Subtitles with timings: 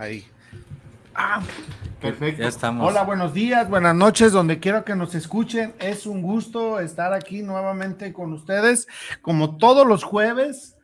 [0.00, 0.24] Ahí.
[1.14, 1.42] Ah,
[2.00, 2.40] perfecto.
[2.40, 2.88] Ya estamos.
[2.88, 5.74] Hola, buenos días, buenas noches, donde quiera que nos escuchen.
[5.78, 8.88] Es un gusto estar aquí nuevamente con ustedes,
[9.20, 10.78] como todos los jueves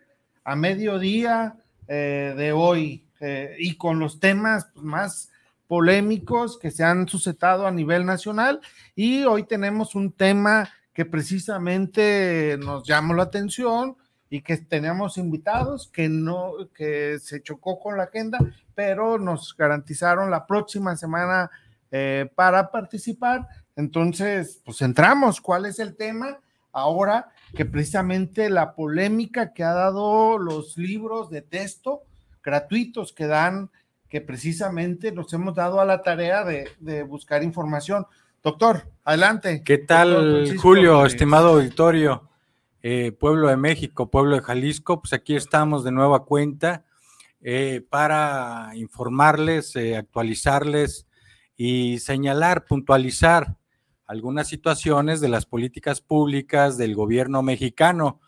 [0.45, 1.57] a mediodía
[1.89, 5.31] eh, de hoy eh, y con los temas más
[5.67, 8.61] polémicos que se han suscitado a nivel nacional.
[8.95, 13.97] Y hoy tenemos un tema que precisamente nos llamó la atención
[14.29, 18.39] y que teníamos invitados que no, que se chocó con la agenda,
[18.77, 21.51] pero nos garantizaron la próxima semana
[21.91, 23.49] eh, para participar.
[23.75, 25.41] Entonces, pues entramos.
[25.41, 26.39] ¿Cuál es el tema?
[26.71, 32.03] Ahora que precisamente la polémica que ha dado los libros de texto
[32.45, 33.71] gratuitos que dan,
[34.09, 38.07] que precisamente nos hemos dado a la tarea de, de buscar información.
[38.43, 39.63] Doctor, adelante.
[39.65, 42.29] ¿Qué tal, Julio, estimado auditorio?
[42.83, 46.85] Eh, pueblo de México, pueblo de Jalisco, pues aquí estamos de nueva cuenta
[47.41, 51.07] eh, para informarles, eh, actualizarles
[51.57, 53.57] y señalar, puntualizar
[54.07, 58.21] algunas situaciones de las políticas públicas del gobierno mexicano,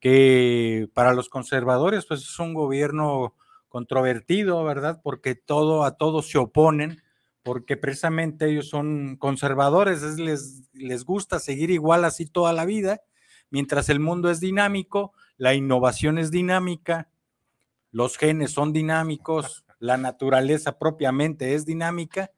[0.00, 3.34] que para los conservadores pues es un gobierno
[3.68, 5.00] controvertido, ¿verdad?
[5.02, 7.02] Porque todo a todos se oponen,
[7.42, 13.00] porque precisamente ellos son conservadores, les, les gusta seguir igual así toda la vida
[13.52, 17.08] mientras el mundo es dinámico, la innovación es dinámica,
[17.92, 22.32] los genes son dinámicos, la naturaleza propiamente es dinámica,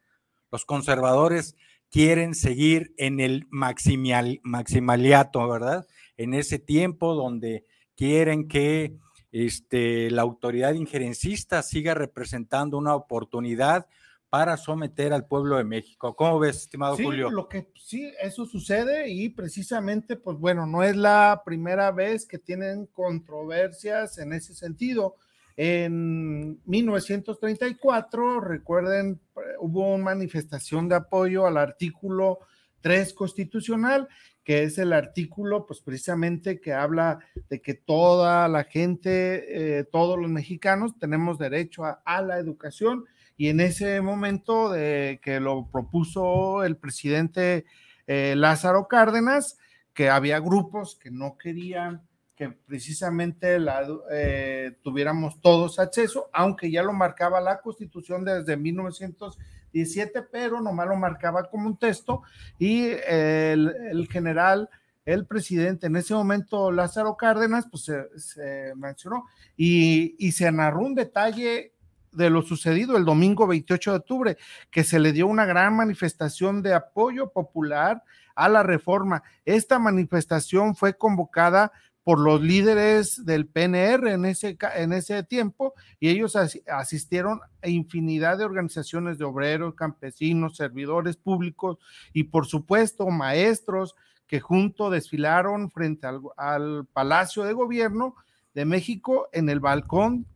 [0.51, 1.57] los conservadores
[1.91, 5.87] quieren seguir en el maximaliato, ¿verdad?
[6.17, 7.65] En ese tiempo donde
[7.97, 8.97] quieren que
[9.31, 13.87] este, la autoridad injerencista siga representando una oportunidad
[14.29, 16.17] para someter al pueblo de México.
[16.17, 17.31] ¿Cómo ves, estimado sí, Julio?
[17.31, 22.39] Lo que sí, eso sucede y precisamente, pues bueno, no es la primera vez que
[22.39, 25.15] tienen controversias en ese sentido.
[25.57, 29.21] En 1934, recuerden,
[29.61, 32.41] hubo una manifestación de apoyo al artículo
[32.81, 34.09] 3 constitucional,
[34.43, 40.19] que es el artículo, pues precisamente que habla de que toda la gente, eh, todos
[40.19, 43.05] los mexicanos tenemos derecho a, a la educación
[43.37, 47.65] y en ese momento de que lo propuso el presidente
[48.07, 49.59] eh, Lázaro Cárdenas,
[49.93, 52.03] que había grupos que no querían
[52.37, 60.23] que precisamente la, eh, tuviéramos todos acceso, aunque ya lo marcaba la constitución desde 1917,
[60.33, 62.23] pero nomás lo marcaba como un texto
[62.59, 64.69] y el, general,
[65.05, 70.95] el presidente en ese momento, Lázaro Cárdenas, pues se, mencionó y, y se narró un
[70.97, 71.75] detalle
[72.11, 74.37] de lo sucedido el domingo 28 de octubre,
[74.71, 78.03] que se le dio una gran manifestación de apoyo popular
[78.35, 79.23] a la reforma.
[79.45, 81.73] Esta manifestación fue convocada
[82.05, 88.39] por los líderes del PNR en ese, en ese tiempo y ellos asistieron a infinidad
[88.39, 91.79] de organizaciones de obreros, campesinos, servidores públicos
[92.13, 98.15] y por supuesto maestros que junto desfilaron frente al, al Palacio de Gobierno
[98.53, 100.27] de México en el balcón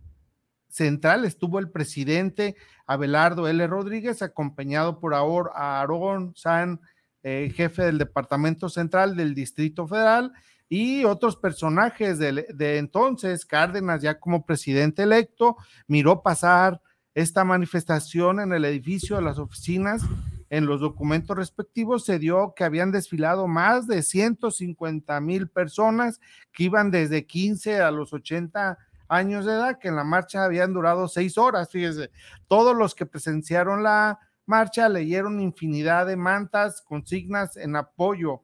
[0.69, 2.57] central estuvo el presidente
[2.87, 3.67] Abelardo L.
[3.67, 6.81] Rodríguez, acompañado por Aarón San,
[7.23, 10.33] eh, jefe del Departamento Central del Distrito Federal,
[10.69, 15.57] y otros personajes de, entonces, Cárdenas ya como presidente electo,
[15.87, 16.81] miró pasar
[17.15, 20.03] esta manifestación en el edificio de las oficinas.
[20.51, 26.21] En los documentos respectivos se dio que habían desfilado más de 150 mil personas
[26.53, 28.79] que iban desde 15 a los 80
[29.09, 32.11] años de edad, que en la marcha habían durado seis horas, fíjese,
[32.47, 38.43] todos los que presenciaron la marcha leyeron infinidad de mantas, consignas en apoyo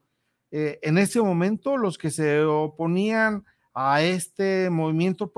[0.56, 5.32] eh, en ese momento los que se oponían a este movimiento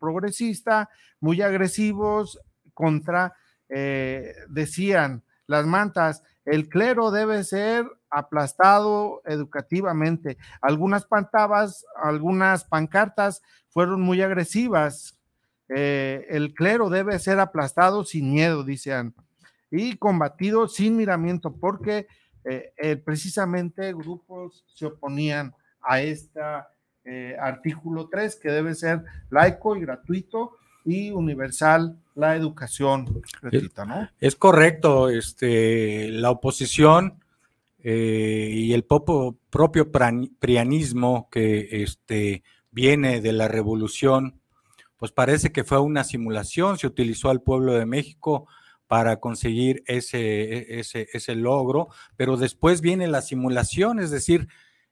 [0.00, 2.40] progresista, muy agresivos
[2.74, 3.36] contra,
[3.68, 10.36] eh, decían las mantas, el clero debe ser aplastado educativamente.
[10.62, 15.16] Algunas pantabas, algunas pancartas fueron muy agresivas.
[15.68, 19.14] Eh, el clero debe ser aplastado sin miedo, dicen,
[19.70, 22.08] y combatido sin miramiento, porque
[22.48, 26.40] eh, precisamente grupos se oponían a este
[27.40, 33.22] artículo 3, que debe ser laico y gratuito y universal la educación
[33.86, 34.08] ¿no?
[34.20, 37.22] Es correcto, este, la oposición
[37.80, 39.90] eh, y el propio
[40.40, 44.40] prianismo que este, viene de la revolución,
[44.96, 48.48] pues parece que fue una simulación, se utilizó al pueblo de México
[48.88, 54.48] para conseguir ese, e, ese, ese logro, pero después viene la simulación, es decir,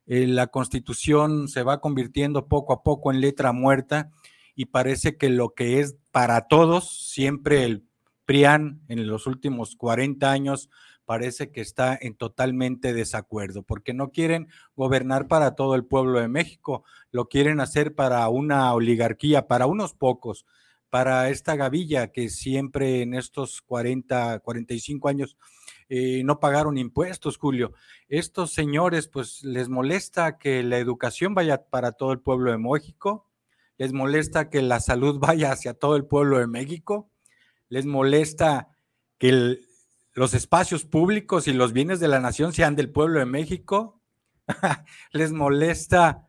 [0.06, 4.10] eh, la constitución se va convirtiendo poco a poco en letra muerta
[4.54, 7.84] y parece que lo que es para todos, siempre el
[8.24, 10.70] PRIAN en los últimos 40 años
[11.04, 16.28] parece que está en totalmente desacuerdo, porque no quieren gobernar para todo el pueblo de
[16.28, 20.44] México, lo quieren hacer para una oligarquía, para unos pocos,
[20.90, 25.36] para esta gavilla que siempre en estos 40, 45 años
[25.88, 27.72] eh, no pagaron impuestos, Julio.
[28.08, 33.28] Estos señores, pues les molesta que la educación vaya para todo el pueblo de México,
[33.78, 37.10] les molesta que la salud vaya hacia todo el pueblo de México,
[37.68, 38.68] les molesta
[39.18, 39.58] que
[40.12, 44.02] los espacios públicos y los bienes de la nación sean del pueblo de México,
[45.12, 46.26] les molesta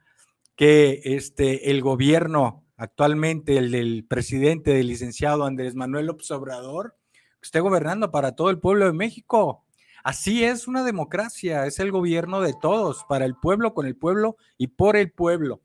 [0.56, 6.96] que este, el gobierno actualmente, el del presidente, del licenciado Andrés Manuel López Obrador,
[7.42, 9.66] esté gobernando para todo el pueblo de México.
[10.04, 14.38] Así es una democracia, es el gobierno de todos, para el pueblo, con el pueblo
[14.58, 15.62] y por el pueblo.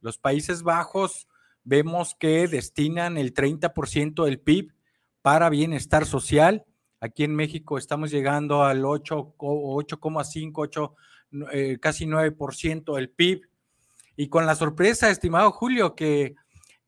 [0.00, 1.26] Los Países Bajos
[1.64, 4.72] vemos que destinan el 30% del PIB
[5.22, 6.64] para bienestar social.
[7.00, 10.94] Aquí en México estamos llegando al 8,5,
[11.52, 13.42] eh, casi 9% del PIB.
[14.16, 16.34] Y con la sorpresa, estimado Julio, que,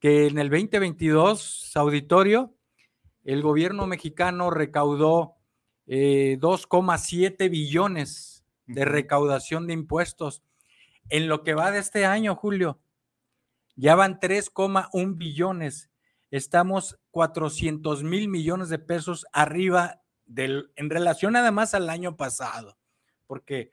[0.05, 2.55] que en el 2022, auditorio,
[3.25, 5.37] el gobierno mexicano recaudó
[5.87, 10.43] 2,7 eh, billones de recaudación de impuestos.
[11.09, 12.79] En lo que va de este año, Julio,
[13.77, 15.89] ya van 3,1 billones.
[16.31, 22.77] Estamos 400 mil millones de pesos arriba del, en relación además al año pasado,
[23.27, 23.71] porque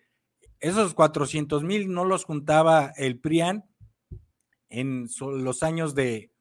[0.61, 3.65] esos 400 mil no los juntaba el PRIAN
[4.71, 6.31] en los años de,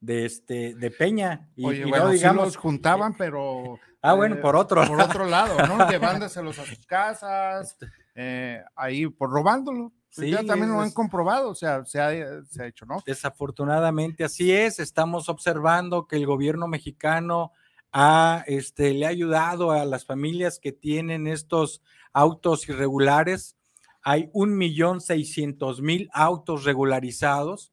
[0.00, 1.48] de, este, de Peña.
[1.56, 3.78] Y, Oye, bueno, digamos, los juntaban, pero...
[4.02, 5.86] Ah, bueno, por otro Por otro lado, ¿no?
[5.90, 7.76] Llevándoselos a sus casas,
[8.14, 9.92] eh, ahí, por robándolo.
[10.14, 12.10] Pues sí, ya también lo han comprobado, o sea, se ha,
[12.66, 13.02] hecho, ¿no?
[13.04, 17.52] Desafortunadamente así es, estamos observando que el gobierno mexicano
[17.92, 21.82] ha, este, le ha ayudado a las familias que tienen estos
[22.12, 23.56] autos irregulares.
[24.02, 27.72] Hay un millón seiscientos mil autos regularizados,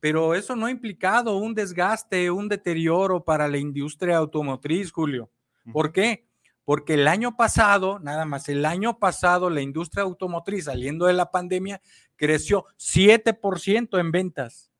[0.00, 5.30] pero eso no ha implicado un desgaste, un deterioro para la industria automotriz, Julio.
[5.72, 6.28] ¿Por qué?
[6.68, 11.30] porque el año pasado, nada más, el año pasado la industria automotriz saliendo de la
[11.30, 11.80] pandemia
[12.14, 14.70] creció 7% en ventas.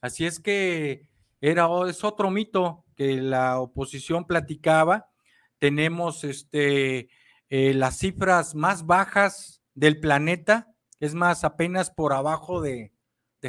[0.00, 1.06] Así es que
[1.42, 5.10] era, es otro mito que la oposición platicaba.
[5.58, 7.10] Tenemos este,
[7.50, 10.68] eh, las cifras más bajas del planeta,
[11.00, 12.92] es más, apenas por abajo de,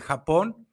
[0.02, 0.66] Japón.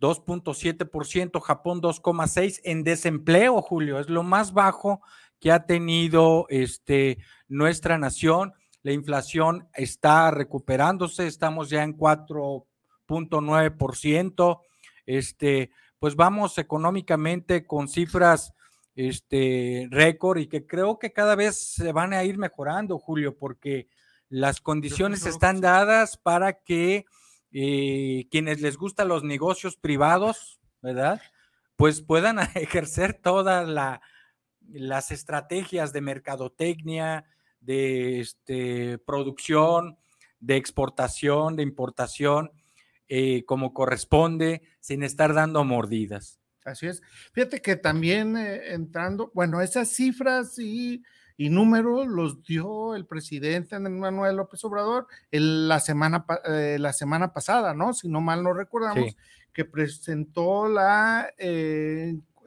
[0.00, 5.00] 2.7%, Japón 2,6% en desempleo, Julio, es lo más bajo
[5.40, 7.18] que ha tenido este,
[7.48, 8.52] nuestra nación.
[8.82, 14.60] La inflación está recuperándose, estamos ya en 4.9%.
[15.06, 15.70] Este,
[16.00, 18.52] pues vamos económicamente con cifras
[18.96, 23.88] este, récord y que creo que cada vez se van a ir mejorando, Julio, porque
[24.28, 27.06] las condiciones están dadas para que
[27.52, 31.20] eh, quienes les gustan los negocios privados, ¿verdad?
[31.76, 34.00] Pues puedan ejercer toda la,
[34.68, 37.24] las estrategias de mercadotecnia,
[37.60, 39.96] de este, producción,
[40.40, 42.50] de exportación, de importación,
[43.08, 46.40] eh, como corresponde, sin estar dando mordidas.
[46.64, 47.00] Así es.
[47.32, 51.02] Fíjate que también eh, entrando, bueno, esas cifras y,
[51.38, 57.92] números los dio el presidente Manuel López Obrador la, semana, eh, la semana pasada, ¿no?
[57.92, 59.16] Si no mal no recordamos,
[59.52, 61.28] que presentó la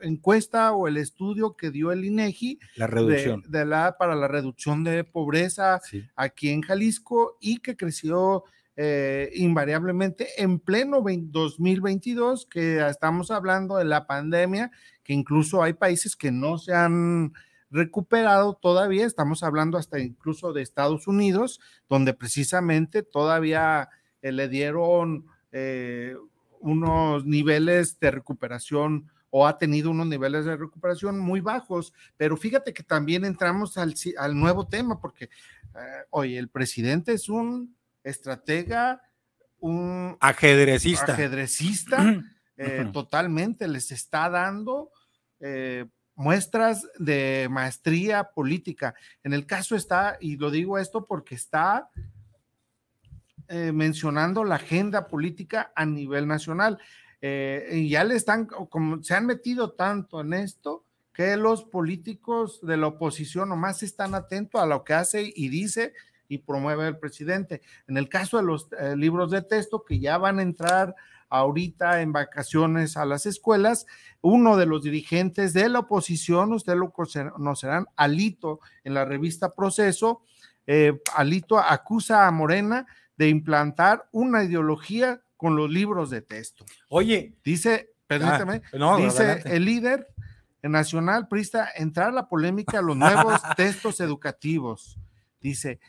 [0.02, 3.42] encuesta o el estudio que dio el INEGI la reducción.
[3.48, 5.80] De, la, para la reducción de pobreza
[6.16, 8.44] aquí en Jalisco y que creció
[8.76, 14.70] eh, invariablemente en pleno 2022, que estamos hablando de la pandemia,
[15.02, 17.32] que incluso hay países que no se han
[17.70, 23.88] recuperado todavía, estamos hablando hasta incluso de Estados Unidos, donde precisamente todavía
[24.22, 26.16] eh, le dieron eh,
[26.58, 32.72] unos niveles de recuperación o ha tenido unos niveles de recuperación muy bajos, pero fíjate
[32.72, 33.94] que también entramos al,
[34.34, 39.00] nuevo tema, porque, eh, oye, el presidente es un estratega,
[39.60, 42.24] un ajedrecista, ajedrecista
[42.92, 44.90] totalmente, les está dando
[46.20, 48.94] muestras de maestría política.
[49.24, 51.88] En el caso está, y lo digo esto porque está
[53.48, 56.78] eh, mencionando la agenda política a nivel nacional.
[57.22, 60.84] Eh, y ya le están, como se han metido tanto en esto,
[61.14, 65.94] que los políticos de la oposición nomás están atentos a lo que hace y dice
[66.28, 67.62] y promueve el presidente.
[67.88, 70.94] En el caso de los eh, libros de texto que ya van a entrar
[71.30, 73.86] ahorita en vacaciones a las escuelas,
[74.20, 80.22] uno de los dirigentes de la oposición, usted lo conocerán, Alito, en la revista Proceso,
[80.66, 86.64] eh, Alito acusa a Morena de implantar una ideología con los libros de texto.
[86.88, 90.06] Oye, dice, permítame, ah, dice el líder
[90.62, 94.98] nacional prista entrar la polémica a los nuevos textos educativos.
[95.40, 95.80] Dice,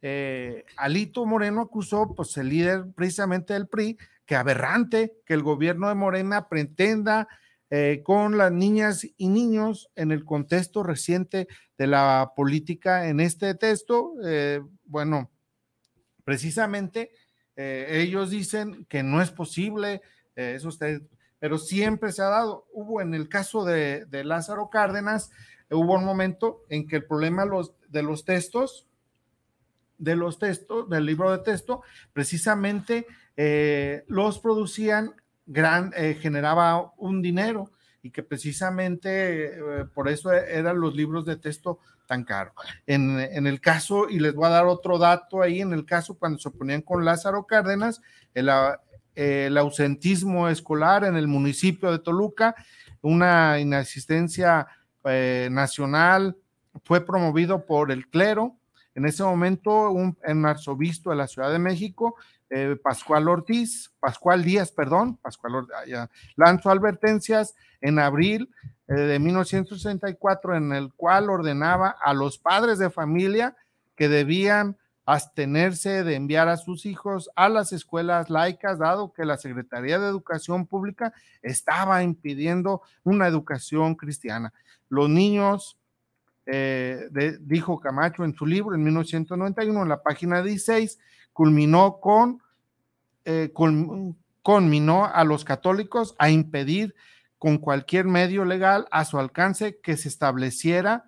[0.00, 5.88] eh, Alito Moreno acusó, pues el líder precisamente del PRI, que aberrante que el gobierno
[5.88, 7.28] de Morena pretenda
[7.70, 13.54] eh, con las niñas y niños en el contexto reciente de la política en este
[13.54, 14.14] texto.
[14.24, 15.30] Eh, bueno,
[16.24, 17.10] precisamente
[17.56, 20.02] eh, ellos dicen que no es posible,
[20.34, 21.02] eso usted,
[21.38, 22.66] pero siempre se ha dado.
[22.72, 25.30] Hubo en el caso de, de Lázaro Cárdenas,
[25.70, 28.86] hubo un momento en que el problema los, de los textos,
[29.98, 35.14] de los textos, del libro de texto, precisamente eh, los producían,
[35.54, 37.70] eh, generaba un dinero
[38.02, 42.54] y que precisamente eh, por eso eran los libros de texto tan caros.
[42.86, 46.38] En, el caso, y les voy a dar otro dato ahí, en el caso cuando
[46.38, 48.00] se oponían con Lázaro Cárdenas,
[48.32, 48.48] el,
[49.16, 52.54] el ausentismo escolar en el municipio de Toluca,
[53.02, 54.68] una inasistencia
[55.50, 56.36] nacional,
[56.84, 58.56] fue promovido por el clero.
[58.94, 62.16] En ese momento, un, un arzobispo de la Ciudad de México
[62.50, 68.50] eh, Pascual Ortiz, Pascual Díaz, perdón, Pascual ah, lanzó advertencias en abril
[68.88, 73.56] eh, de 1964 en el cual ordenaba a los padres de familia
[73.96, 74.76] que debían
[75.06, 80.08] abstenerse de enviar a sus hijos a las escuelas laicas, dado que la Secretaría de
[80.08, 81.12] Educación Pública
[81.42, 84.52] estaba impidiendo una educación cristiana.
[84.88, 85.78] Los niños,
[86.44, 87.08] eh,
[87.40, 90.98] dijo Camacho en su libro en 1991, en la página 16,
[91.36, 92.40] culminó con,
[93.26, 93.52] eh,
[94.42, 96.94] conminó a los católicos a impedir
[97.36, 101.04] con cualquier medio legal a su alcance que se estableciera,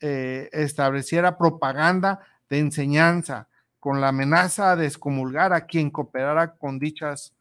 [0.00, 3.48] eh, estableciera propaganda de enseñanza
[3.78, 7.32] con la amenaza de excomulgar a quien cooperara con dichas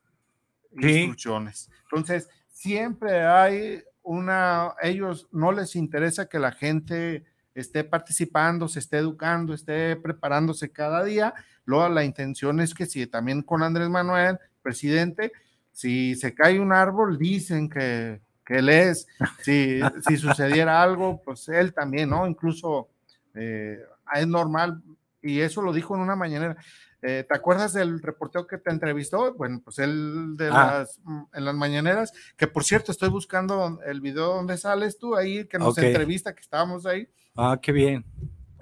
[0.74, 1.72] instrucciones.
[1.86, 8.98] Entonces, siempre hay una, ellos no les interesa que la gente esté participando, se esté
[8.98, 11.34] educando, esté preparándose cada día.
[11.66, 15.32] Luego la intención es que si también con Andrés Manuel, presidente,
[15.72, 19.08] si se cae un árbol, dicen que, que él es.
[19.42, 22.28] Si, si sucediera algo, pues él también, ¿no?
[22.28, 22.90] Incluso
[23.34, 23.80] eh,
[24.16, 24.82] es normal,
[25.22, 26.58] y eso lo dijo en una mañanera.
[27.02, 29.34] Eh, ¿Te acuerdas del reportero que te entrevistó?
[29.36, 30.80] Bueno, pues él de ah.
[30.80, 31.00] las,
[31.34, 35.60] en las mañaneras, que por cierto estoy buscando el video donde sales tú ahí, que
[35.60, 37.08] nos entrevista, que estábamos ahí.
[37.36, 38.06] Ah, qué bien.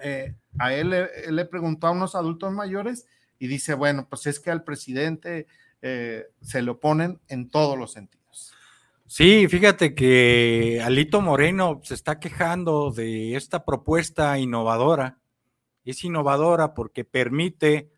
[0.01, 3.05] Eh, a él, le preguntó a unos adultos mayores
[3.39, 5.47] y dice, bueno, pues es que al presidente
[5.81, 8.53] eh, se le oponen en todos los sentidos.
[9.05, 15.19] Sí, fíjate que Alito Moreno se está quejando de esta propuesta innovadora.
[15.85, 17.91] Es innovadora porque permite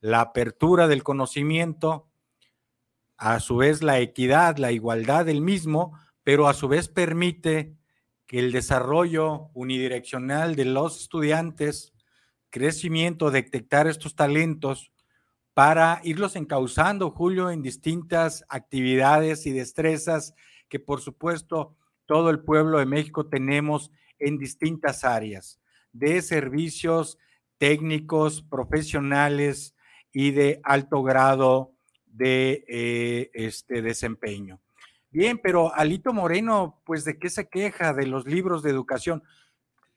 [0.00, 2.08] la apertura del conocimiento,
[3.16, 7.74] a su vez la equidad, la igualdad del mismo, pero a su vez permite
[8.26, 11.92] que el desarrollo unidireccional de los estudiantes,
[12.50, 14.92] crecimiento, detectar estos talentos
[15.52, 20.34] para irlos encauzando, Julio, en distintas actividades y destrezas
[20.68, 21.76] que por supuesto
[22.06, 25.60] todo el pueblo de México tenemos en distintas áreas
[25.92, 27.18] de servicios
[27.58, 29.74] técnicos, profesionales
[30.12, 31.72] y de alto grado
[32.06, 34.60] de eh, este desempeño.
[35.14, 39.22] Bien, pero Alito Moreno, pues de qué se queja de los libros de educación.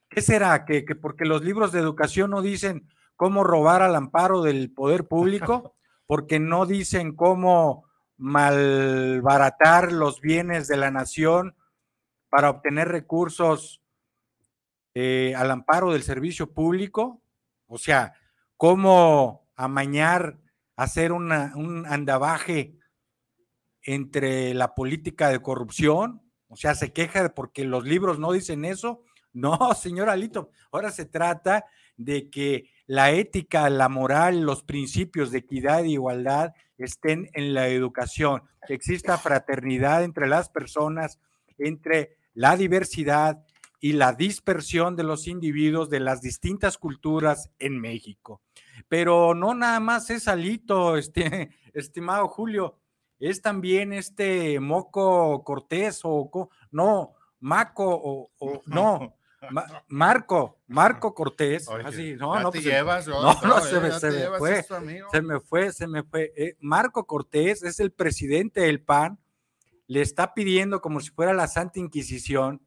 [0.09, 0.63] ¿Qué será?
[0.63, 5.07] ¿Que, que porque los libros de educación no dicen cómo robar al amparo del poder
[5.07, 5.75] público?
[6.05, 11.55] ¿Porque no dicen cómo malbaratar los bienes de la nación
[12.29, 13.81] para obtener recursos
[14.93, 17.24] eh, al amparo del servicio público?
[17.65, 18.13] O sea,
[18.55, 20.38] cómo amañar,
[20.75, 22.76] hacer un andabaje
[23.88, 29.03] entre la política de corrupción, o sea, se queja porque los libros no dicen eso.
[29.34, 31.65] No, señor Alito, ahora se trata
[31.96, 37.67] de que la ética, la moral, los principios de equidad e igualdad estén en la
[37.67, 41.20] educación, que exista fraternidad entre las personas,
[41.60, 43.46] entre la diversidad
[43.79, 48.41] y la dispersión de los individuos de las distintas culturas en México.
[48.88, 52.79] Pero no nada más es Alito, este, estimado Julio,
[53.19, 56.29] es también este Moco Cortés o
[56.71, 59.15] no, Maco o, no,
[59.88, 61.67] Marco, Marco Cortés.
[61.69, 64.63] así, no, no, pues, llevas, no, no, se, me, se me fue,
[65.12, 66.55] se me fue, se me fue.
[66.59, 69.19] Marco Cortés es el presidente del PAN,
[69.88, 72.62] le está pidiendo como si fuera la Santa Inquisición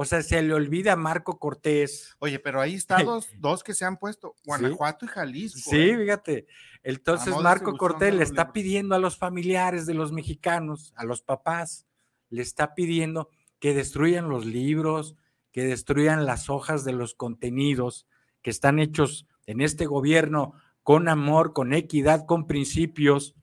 [0.00, 2.14] o sea, se le olvida a Marco Cortés.
[2.20, 3.04] Oye, pero ahí están
[3.40, 5.70] dos, que se han puesto, Guanajuato y Jalisco.
[5.70, 5.98] Sí, ¿eh?
[5.98, 6.46] fíjate.
[6.84, 11.88] Entonces Marco Cortés le está pidiendo a los familiares de los mexicanos, a los papás,
[12.30, 13.28] le está pidiendo
[13.58, 15.16] que destruyan los libros,
[15.50, 18.06] que destruyan las hojas de los contenidos
[18.40, 20.52] que están hechos en este gobierno
[20.84, 23.34] con amor, con equidad, con principios.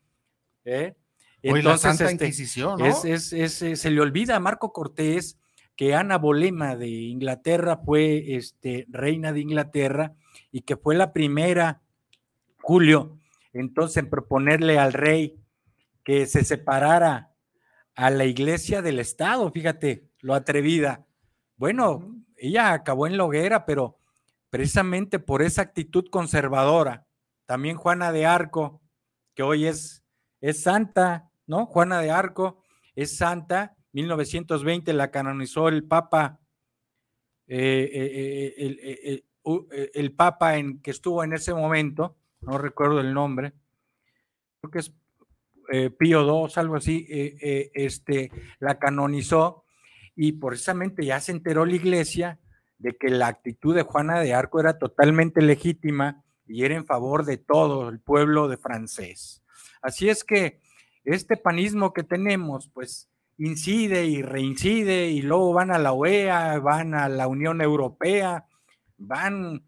[0.63, 0.95] ¿eh?
[1.41, 2.95] Entonces, la este, Inquisición, ¿no?
[2.95, 5.38] se le olvida a Marco Cortés
[5.75, 10.13] que Ana Bolema de Inglaterra fue este, reina de Inglaterra
[10.51, 11.82] y que fue la primera,
[12.62, 13.20] Julio,
[13.53, 15.39] entonces en proponerle al rey
[16.03, 17.32] que se separara
[17.96, 21.05] a la iglesia del Estado, fíjate, lo atrevida.
[21.58, 24.00] Bueno, ella acabó en la hoguera, pero
[24.50, 27.05] precisamente por esa actitud conservadora,
[27.46, 28.82] también Juana de Arco,
[29.34, 30.03] que hoy es,
[30.41, 31.65] es santa, ¿no?
[31.65, 32.63] Juana de Arco
[32.96, 36.41] es santa 1920 la canonizó el Papa,
[37.48, 38.53] eh, eh,
[39.07, 43.53] eh, el, Papa en, que estuvo en ese momento, no recuerdo el nombre,
[44.59, 44.93] creo que es
[45.98, 49.63] Pío II, algo así, este, la canonizó
[50.13, 52.39] y precisamente ya se enteró la iglesia
[52.77, 57.24] de que la actitud de Juana de Arco era totalmente legítima y era en favor
[57.24, 59.41] de todo el pueblo de francés.
[59.81, 60.59] Así es que
[61.05, 66.93] este panismo que tenemos, pues incide y reincide y luego van a la OEA, van
[66.93, 68.45] a la Unión Europea,
[68.98, 69.65] van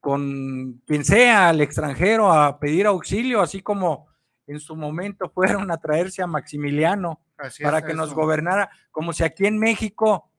[0.00, 4.06] con quien sea al extranjero a pedir auxilio, así como
[4.46, 7.20] en su momento fueron a traerse a Maximiliano
[7.62, 10.30] para que nos gobernara, como si aquí en México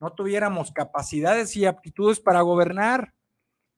[0.00, 3.14] no tuviéramos capacidades y aptitudes para gobernar.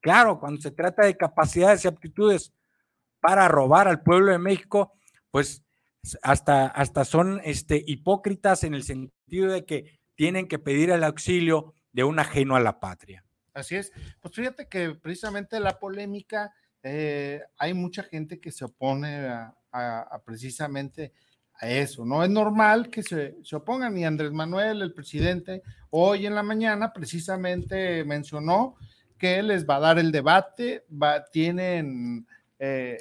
[0.01, 2.53] Claro, cuando se trata de capacidades y aptitudes
[3.21, 4.92] para robar al pueblo de México,
[5.31, 5.66] pues
[6.23, 11.75] hasta, hasta son este, hipócritas en el sentido de que tienen que pedir el auxilio
[11.92, 13.25] de un ajeno a la patria.
[13.55, 13.92] Así es.
[14.21, 19.29] Pues fíjate que precisamente la polémica, eh, hay mucha gente que se opone
[19.73, 21.12] a, precisamente
[21.55, 22.05] a eso.
[22.05, 26.42] No es normal que se, se, opongan y Andrés Manuel, el presidente, hoy en la
[26.42, 28.77] mañana precisamente mencionó
[29.19, 32.27] que les va a dar el debate, va, tienen
[32.59, 32.99] eh,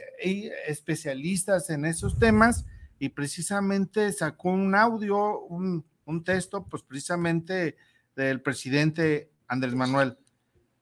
[0.68, 2.66] especialistas en esos temas
[3.06, 5.86] y precisamente sacó un audio, un,
[6.24, 7.78] texto, pues precisamente
[8.16, 10.18] del presidente Andrés Manuel.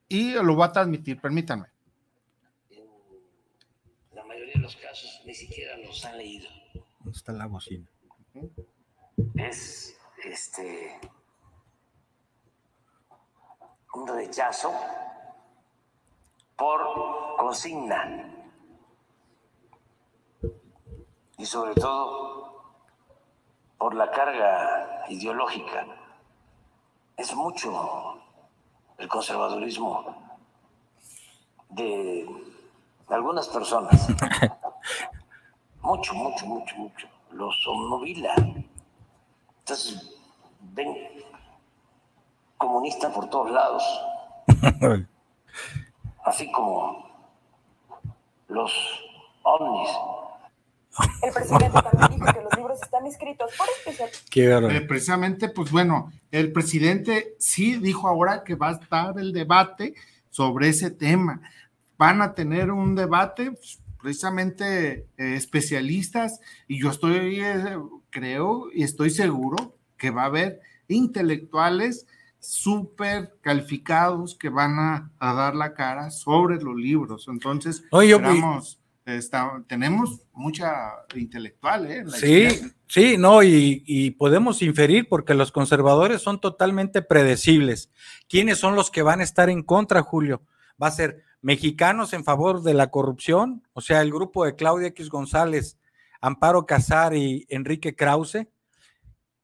[0.08, 1.68] Y lo voy a transmitir, permítanme.
[2.70, 2.86] En
[4.14, 6.48] la mayoría de los casos ni siquiera los han leído.
[7.00, 7.90] ¿Dónde está la bocina?
[9.36, 11.02] Es este
[13.96, 14.72] un rechazo
[16.56, 16.80] por
[17.38, 18.43] consigna
[21.44, 22.64] y sobre todo
[23.78, 25.86] por la carga ideológica.
[27.18, 28.18] Es mucho
[28.98, 30.06] el conservadurismo
[31.68, 32.26] de
[33.10, 34.08] algunas personas.
[35.82, 37.08] mucho, mucho, mucho, mucho.
[37.32, 38.36] Los obnubila.
[39.60, 40.18] Entonces,
[40.62, 40.96] ven
[42.58, 43.84] comunistas por todos lados.
[46.24, 47.06] Así como
[48.48, 48.72] los
[49.44, 49.90] ovnis
[51.48, 54.76] presidente también dijo que los libros están escritos por especialistas.
[54.76, 59.96] Eh, precisamente, pues bueno, el presidente sí dijo ahora que va a estar el debate
[60.30, 61.42] sobre ese tema.
[61.98, 67.78] Van a tener un debate pues, precisamente eh, especialistas y yo estoy, eh,
[68.10, 72.06] creo y estoy seguro que va a haber intelectuales
[72.40, 77.28] súper calificados que van a, dar la cara sobre los libros.
[77.30, 77.84] Entonces,
[79.68, 80.72] tenemos mucha
[81.16, 82.06] intelectual, ¿eh?
[82.08, 87.90] sí, sí, no, y, y, podemos inferir porque los conservadores son totalmente predecibles.
[88.30, 90.42] ¿Quiénes son los que van a estar en contra, Julio?
[90.82, 94.88] Va a ser mexicanos en favor de la corrupción, o sea, el grupo de Claudia
[94.88, 95.78] X González,
[96.22, 98.48] Amparo Casar y Enrique Krause,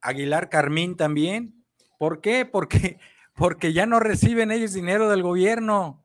[0.02, 1.66] Aguilar Carmín también.
[1.98, 2.46] ¿Por qué?
[2.46, 3.00] Porque,
[3.36, 6.02] porque ya no reciben ellos dinero del gobierno.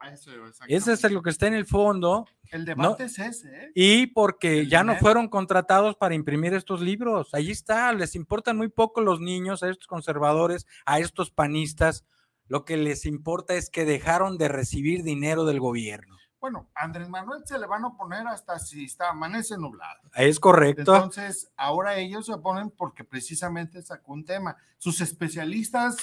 [0.66, 2.26] Eso, es lo que está en el fondo.
[2.54, 3.48] El debate es ese.
[3.48, 3.72] ¿eh?
[3.74, 7.34] Y porque ya no fueron contratados para imprimir estos libros.
[7.34, 12.04] Ahí está, les importan muy poco los niños, a estos conservadores, a estos panistas.
[12.46, 16.16] Lo que les importa es que dejaron de recibir dinero del gobierno.
[16.38, 20.02] Bueno, Andrés Manuel se le van a oponer hasta si está amanece nublado.
[20.14, 20.94] Es correcto.
[20.94, 24.56] Entonces, ahora ellos se oponen porque precisamente sacó un tema.
[24.78, 25.96] Sus especialistas,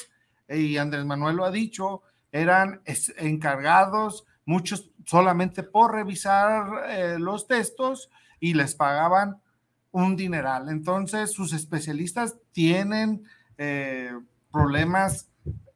[0.49, 2.01] y Andrés Manuel lo ha dicho,
[2.33, 2.81] eran
[3.15, 9.41] encargados, muchos solamente por revisar eh, los textos y les pagaban
[9.91, 10.69] un dineral.
[10.69, 13.23] Entonces, sus especialistas tienen
[13.57, 14.11] eh,
[14.51, 15.27] problemas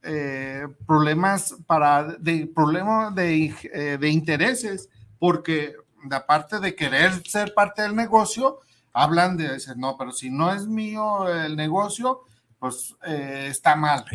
[0.07, 5.73] eh, problemas para de problemas de, eh, de, intereses, porque
[6.11, 8.59] aparte de querer ser parte del negocio,
[8.93, 12.21] hablan de decir, no, pero si no es mío el negocio,
[12.65, 14.05] pues eh, está mal.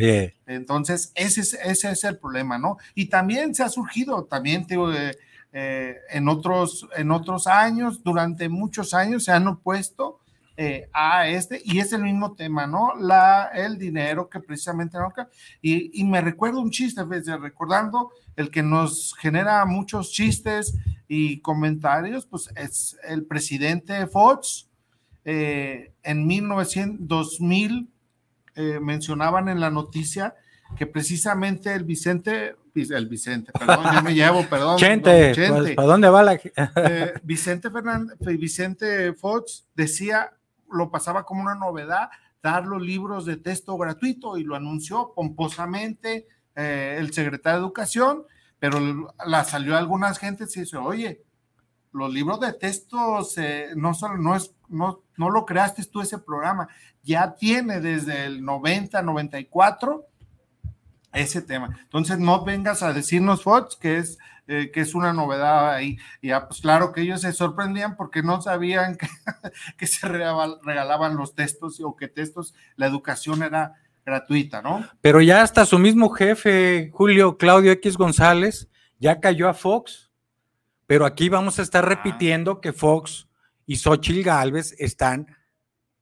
[0.45, 2.79] Entonces, ese es, ese es el problema, ¿no?
[2.97, 4.67] Y también se ha surgido, también
[5.53, 10.19] en, otros, en otros años, durante muchos años se han opuesto
[10.57, 12.97] eh, a este, y es el mismo tema, ¿no?
[12.99, 15.13] La, el dinero que precisamente no.
[15.63, 21.41] Y, y me recuerdo un chiste, desde recordando el que nos genera muchos chistes y
[21.41, 24.67] comentarios, pues es el presidente Fox.
[25.25, 27.89] Eh, en 1900, 2000
[28.55, 30.35] eh, mencionaban en la noticia
[30.77, 34.77] que precisamente el Vicente, el Vicente, perdón, ya me llevo, perdón.
[34.79, 36.41] Chente, pues, ¿para dónde va la?
[37.23, 40.33] Vicente Fernández, Vicente Fox decía
[40.73, 42.11] lo pasaba como una novedad
[42.43, 48.25] dar los libros de texto gratuito y lo anunció pomposamente eh, el secretario de Educación,
[48.59, 51.23] pero la salió algunas gentes y dice, oye,
[51.93, 53.21] los libros de texto
[53.77, 56.69] no solo no es no, no lo creaste tú ese programa,
[57.03, 60.07] ya tiene desde el 90, 94
[61.13, 61.79] ese tema.
[61.83, 65.99] Entonces no vengas a decirnos Fox que es eh, que es una novedad ahí.
[66.23, 69.07] Y ya, pues claro que ellos se sorprendían porque no sabían que,
[69.77, 74.85] que se regalaban los textos o que textos, la educación era gratuita, ¿no?
[75.03, 80.11] Pero ya hasta su mismo jefe, Julio Claudio X González, ya cayó a Fox.
[80.87, 81.89] Pero aquí vamos a estar ah.
[81.89, 83.29] repitiendo que Fox
[83.71, 85.29] y Xochitl Galvez están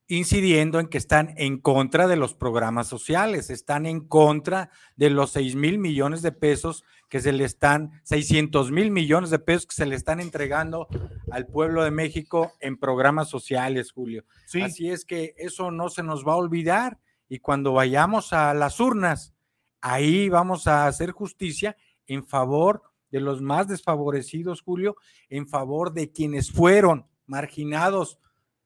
[0.07, 5.33] incidiendo en que están en contra de los programas sociales, están en contra de los
[5.33, 9.75] 6 mil millones de pesos que se le están, 600 mil millones de pesos que
[9.75, 10.89] se le están entregando
[11.31, 14.25] al pueblo de México en programas sociales, Julio.
[14.63, 18.81] Así es que eso no se nos va a olvidar y cuando vayamos a las
[18.81, 19.35] urnas,
[19.83, 21.77] ahí vamos a hacer justicia
[22.07, 24.97] en favor de los más desfavorecidos, Julio,
[25.29, 28.19] en favor de quienes fueron marginados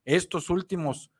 [0.05, 1.11] estos últimos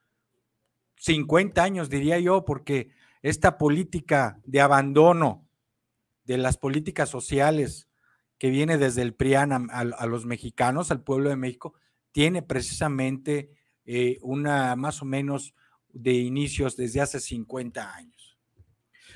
[0.97, 2.89] 50 años, diría yo, porque
[3.21, 5.47] esta política de abandono
[6.25, 7.87] de las políticas sociales
[8.37, 11.73] que viene desde el PRIAN a, los mexicanos, al pueblo de México,
[12.11, 13.51] tiene precisamente
[13.85, 15.53] eh, una más o menos
[15.89, 18.12] de inicios desde hace 50 años.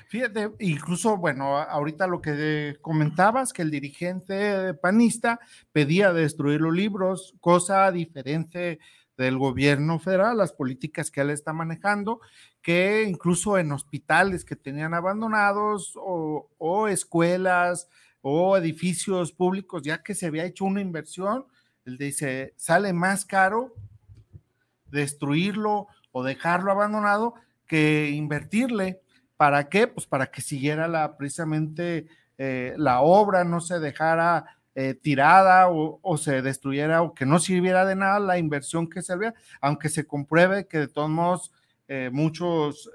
[0.09, 5.39] Fíjate, incluso, bueno, ahorita lo que comentabas, que el dirigente panista
[5.73, 8.79] pedía destruir los libros, cosa diferente
[9.17, 12.21] del gobierno federal, las políticas que él está manejando,
[12.61, 17.89] que incluso en hospitales que tenían abandonados o, escuelas
[18.21, 21.45] o edificios públicos, ya que se había hecho una inversión,
[21.85, 23.73] él dice, sale más caro
[24.85, 27.33] destruirlo o dejarlo abandonado
[27.65, 29.01] que invertirle.
[29.37, 29.87] ¿Para qué?
[29.87, 36.17] Pues para que siguiera la, precisamente eh, la obra, no se dejara eh, tirada o,
[36.17, 40.67] se destruyera o que no sirviera de nada la inversión que servía, aunque se compruebe
[40.67, 41.51] que de todos modos
[41.87, 42.89] eh, muchos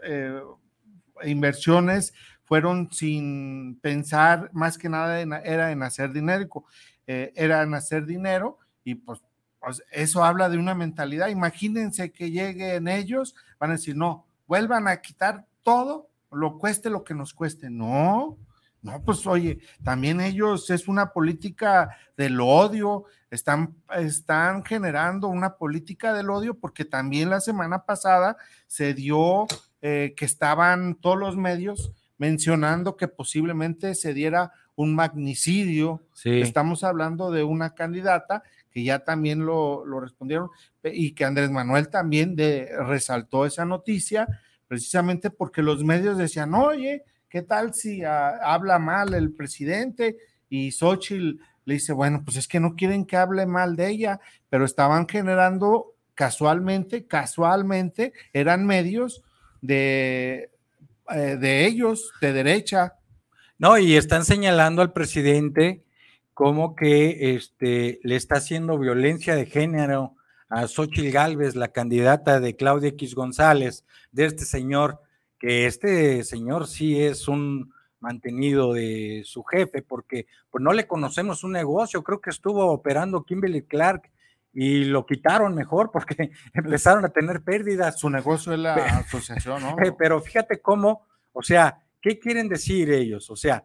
[1.25, 2.13] inversiones
[2.45, 6.65] fueron sin pensar, más que nada era en hacer dinero,
[7.07, 9.21] era en hacer dinero y pues,
[9.61, 11.29] pues, eso habla de una mentalidad.
[11.29, 17.05] Imagínense que lleguen ellos, van a decir, no, vuelvan a quitar todo, lo cueste lo
[17.05, 17.71] que nos cueste.
[17.71, 18.39] No,
[18.83, 26.13] No, pues oye, también ellos es una política del odio, están, están generando una política
[26.13, 29.47] del odio porque también la semana pasada se dio
[29.83, 36.03] eh, que estaban todos los medios mencionando que posiblemente se diera un magnicidio.
[36.25, 40.49] Estamos hablando de una candidata que ya también lo, lo respondieron
[40.83, 44.27] y que Andrés Manuel también de, resaltó esa noticia
[44.73, 50.17] precisamente porque los medios decían, oye, ¿qué tal si ah, habla mal el presidente?
[50.49, 54.19] Y Xochitl le dice, bueno, pues es que no quieren que hable mal de ella,
[54.49, 59.23] pero estaban generando casualmente, casualmente, eran medios
[59.61, 60.49] de,
[61.11, 62.95] eh, de ellos, de derecha.
[63.59, 65.83] No, y están señalando al presidente
[66.33, 70.17] como que este, le está haciendo violencia de género
[70.53, 75.01] a Xochitl Gálvez, la candidata de Claudia X González, de este señor
[75.39, 81.43] que este señor sí es un mantenido de su jefe, porque pues no le conocemos
[81.43, 84.11] un negocio, creo que estuvo operando Kimberly Clark
[84.53, 87.99] y lo quitaron mejor porque empezaron a tener pérdidas.
[87.99, 89.75] Su negocio es la asociación, ¿no?
[89.99, 93.31] Pero fíjate cómo, o sea, ¿qué quieren decir ellos?
[93.31, 93.65] O sea,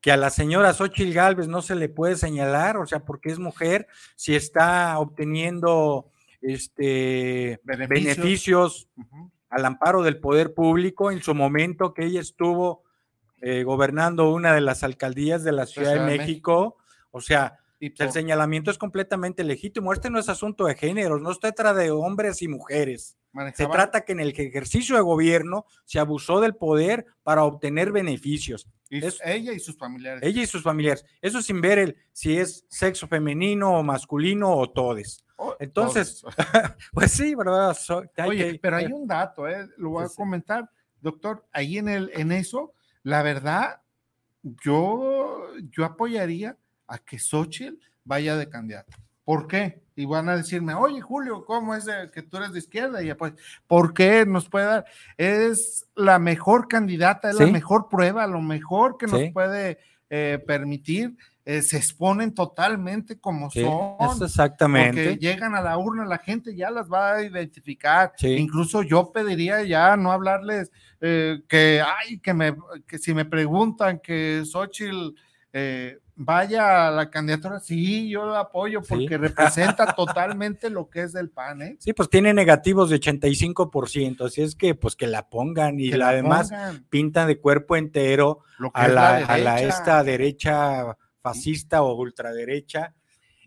[0.00, 3.38] que a la señora Xochitl Galvez no se le puede señalar, o sea, porque es
[3.38, 3.86] mujer,
[4.16, 6.10] si está obteniendo
[6.40, 8.88] este beneficios,
[9.50, 12.84] al amparo del poder público en su momento que ella estuvo
[13.42, 16.76] eh, gobernando una de las alcaldías de la Ciudad de México.
[17.10, 19.92] O sea, el señalamiento es completamente legítimo.
[19.92, 23.16] Este no es asunto de géneros, no se trata de hombres y mujeres.
[23.54, 28.68] Se trata que en el ejercicio de gobierno se abusó del poder para obtener beneficios.
[28.90, 30.22] ella y sus familiares.
[30.22, 31.04] Ella y sus familiares.
[31.22, 35.24] Eso sin ver el, si es sexo femenino o masculino o todes.
[35.36, 36.22] Oh, Entonces,
[36.92, 37.74] pues sí, ¿verdad?
[38.26, 39.68] Oye, pero hay un dato, ¿eh?
[39.78, 40.68] lo voy a comentar,
[41.00, 43.80] doctor, ahí en, el, en eso, la verdad,
[44.42, 46.58] yo, yo apoyaría
[46.90, 48.96] a que Xochitl vaya de candidato.
[49.24, 49.82] ¿Por qué?
[49.94, 53.02] Y van a decirme, oye, Julio, ¿cómo es que tú eres de izquierda?
[53.02, 53.34] Y pues,
[53.66, 54.84] ¿por qué nos puede dar?
[55.16, 61.16] Es la mejor candidata, es la mejor prueba, lo mejor que nos puede eh, permitir
[61.50, 64.22] eh, se exponen totalmente como son.
[64.22, 65.04] exactamente.
[65.04, 68.12] Porque llegan a la urna, la gente ya las va a identificar.
[68.22, 72.54] Incluso yo pediría ya no hablarles eh, que, ay, que, me,
[72.86, 75.14] que si me preguntan que Xochitl
[75.52, 81.14] eh, vaya a la candidatura, sí, yo lo apoyo porque representa totalmente lo que es
[81.14, 81.62] del PAN.
[81.62, 81.76] ¿eh?
[81.78, 86.10] Sí, pues tiene negativos de 85%, así es que pues que la pongan y la,
[86.10, 86.52] además
[86.90, 88.40] pintan de cuerpo entero
[88.74, 92.94] a la, a la esta derecha fascista o ultraderecha.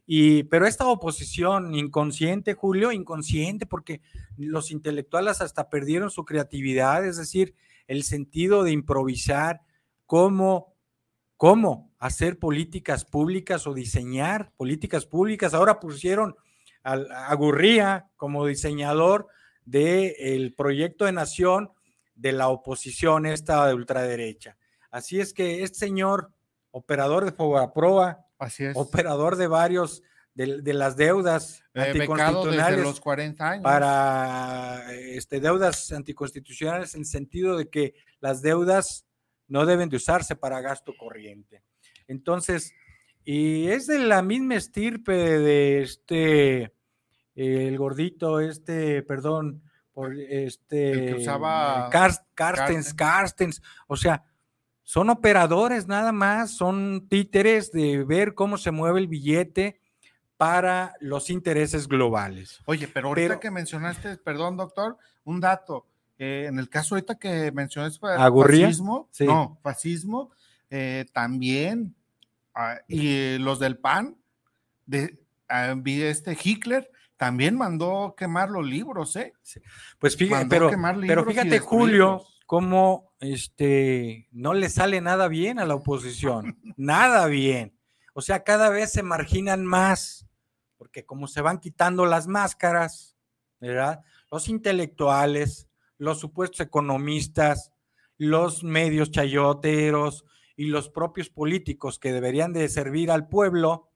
[0.07, 4.01] Y, pero esta oposición inconsciente, Julio, inconsciente, porque
[4.36, 7.53] los intelectuales hasta perdieron su creatividad, es decir,
[7.86, 9.62] el sentido de improvisar,
[10.07, 10.72] cómo,
[11.38, 15.54] cómo hacer políticas públicas o diseñar políticas públicas.
[15.54, 16.36] Ahora pusieron
[16.84, 19.28] a, Gurría como diseñador
[19.65, 21.72] del proyecto de nación
[22.15, 24.58] de la oposición esta de ultraderecha.
[24.91, 26.32] Así es que este señor
[26.72, 28.76] operador de Fobaproa, Así es.
[28.76, 30.04] operador de varios
[30.36, 33.63] de, las deudas eh, anticonstitucionales los 40 años.
[33.63, 39.06] para este, deudas anticonstitucionales en sentido de que las deudas
[39.47, 41.63] no deben de usarse para gasto corriente.
[42.08, 42.73] Entonces,
[43.23, 46.73] y es de la misma estirpe de este,
[47.36, 54.25] el gordito, este, perdón, por este, que usaba Carstens, Carstens, o sea,
[54.84, 59.79] son operadores nada más, son títeres de ver cómo se mueve el billete
[60.36, 62.60] para los intereses globales.
[62.65, 67.52] Oye, pero ahorita que mencionaste, perdón doctor, un dato, eh, en el caso ahorita que
[67.52, 70.32] mencionaste fascismo, no, fascismo,
[70.69, 71.95] eh, también,
[72.54, 74.17] ah, y los del PAN,
[74.86, 79.34] de, ah, este Hitler, también mandó quemar los libros, ¿eh?
[79.97, 80.69] Pues fíjate, pero,
[81.08, 87.78] pero fíjate, Julio, cómo este, no le sale nada bien a la oposición, nada bien.
[88.13, 90.28] O sea, cada vez se marginan más,
[90.78, 93.15] porque como se van quitando las máscaras,
[93.60, 94.02] ¿verdad?
[94.30, 95.67] Los intelectuales,
[96.04, 97.72] los supuestos economistas,
[98.18, 103.89] los medios chayoteros y los propios políticos que deberían de servir al pueblo,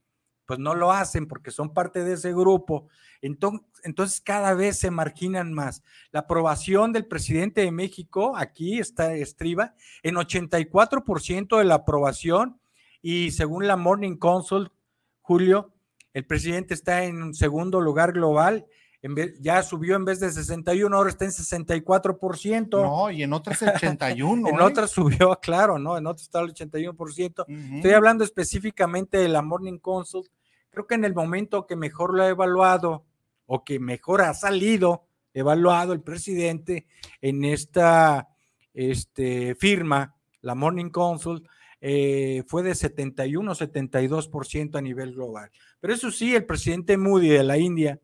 [0.46, 2.88] pues no lo hacen porque son parte de ese grupo.
[3.22, 5.84] Entonces, cada vez se marginan más.
[6.12, 12.62] La aprobación del presidente de México, aquí está estriba, en 84% de la aprobación
[13.02, 14.72] y según la Morning Consult,
[15.22, 15.74] Julio,
[16.14, 18.66] el presidente está en un segundo lugar global
[19.02, 22.70] En vez, ya subió en vez de 61, ahora está en 64%.
[22.70, 24.50] No, y en otras 81.
[24.50, 24.62] en ¿eh?
[24.62, 25.98] otras subió, claro, ¿no?
[25.98, 27.46] En otras está el 81%.
[27.48, 27.76] Ujú.
[27.76, 30.28] Estoy hablando específicamente de la Morning Consult.
[30.70, 33.06] Creo que en el momento que mejor lo ha evaluado
[33.46, 36.88] o que mejor ha salido evaluado el presidente
[37.22, 38.28] en esta
[38.74, 41.48] este, firma, la Morning Consult,
[41.80, 45.52] eh, fue de 71 72% a nivel global.
[45.80, 48.00] Pero eso sí, el presidente Moody de la India,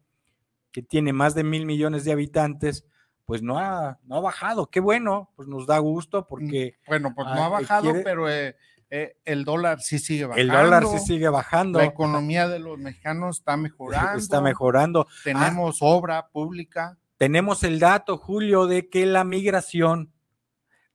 [0.74, 2.86] que tiene más de mil millones de habitantes,
[3.26, 4.70] pues no ha, no ha bajado.
[4.70, 8.02] Qué bueno, pues nos da gusto porque Bueno, pues no Ah, ha eh, bajado, quiere-
[8.04, 8.58] pero eh,
[8.90, 10.42] eh, el dólar sí sigue bajando.
[10.42, 11.80] el dólar sí sigue bajando.
[11.80, 14.18] La economía de los mexicanos está mejorando.
[14.20, 15.08] Está mejorando.
[15.24, 16.98] Tenemos obra pública.
[17.18, 20.12] Tenemos el dato, Julio, de que la migración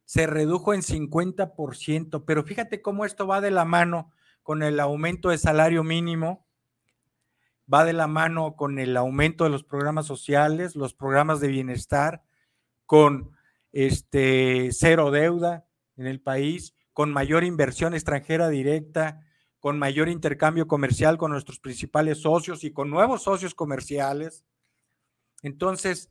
[0.04, 4.10] se redujo en 50%, pero fíjate cómo esto va de la mano
[4.42, 6.46] con el aumento de salario mínimo,
[7.72, 12.22] va de la mano con el aumento de los programas sociales, los programas de bienestar,
[12.86, 13.36] con
[13.72, 19.20] este cero deuda en el país, con mayor inversión extranjera directa,
[19.60, 24.44] con mayor intercambio comercial con nuestros principales socios y con nuevos socios comerciales.
[25.42, 26.10] Entonces,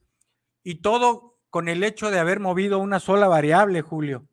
[0.64, 4.28] y todo con el hecho de haber movido una sola variable, Julio,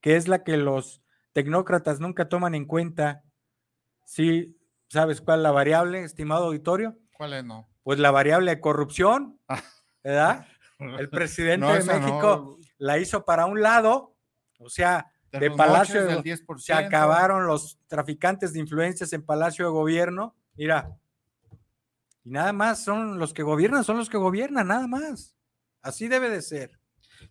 [0.00, 3.24] que es la que los tecnócratas nunca toman en cuenta.
[4.04, 4.59] ¿Sí
[4.90, 6.98] sabes cuál es la variable, estimado auditorio?
[7.16, 7.68] ¿Cuál es no?
[7.82, 9.62] Pues la variable de corrupción, Ah.
[10.04, 10.46] ¿verdad?
[10.98, 12.00] El presidente No, de no.
[12.00, 14.16] México la hizo para un lado,
[14.58, 16.58] o sea, de, los Palacio de- del 10%.
[16.58, 20.34] se acabaron los traficantes de influencias en Palacio de Gobierno.
[20.54, 20.96] Mira,
[22.24, 25.36] y nada más son los que gobiernan, son los que gobiernan, nada más.
[25.82, 26.79] Así debe de ser.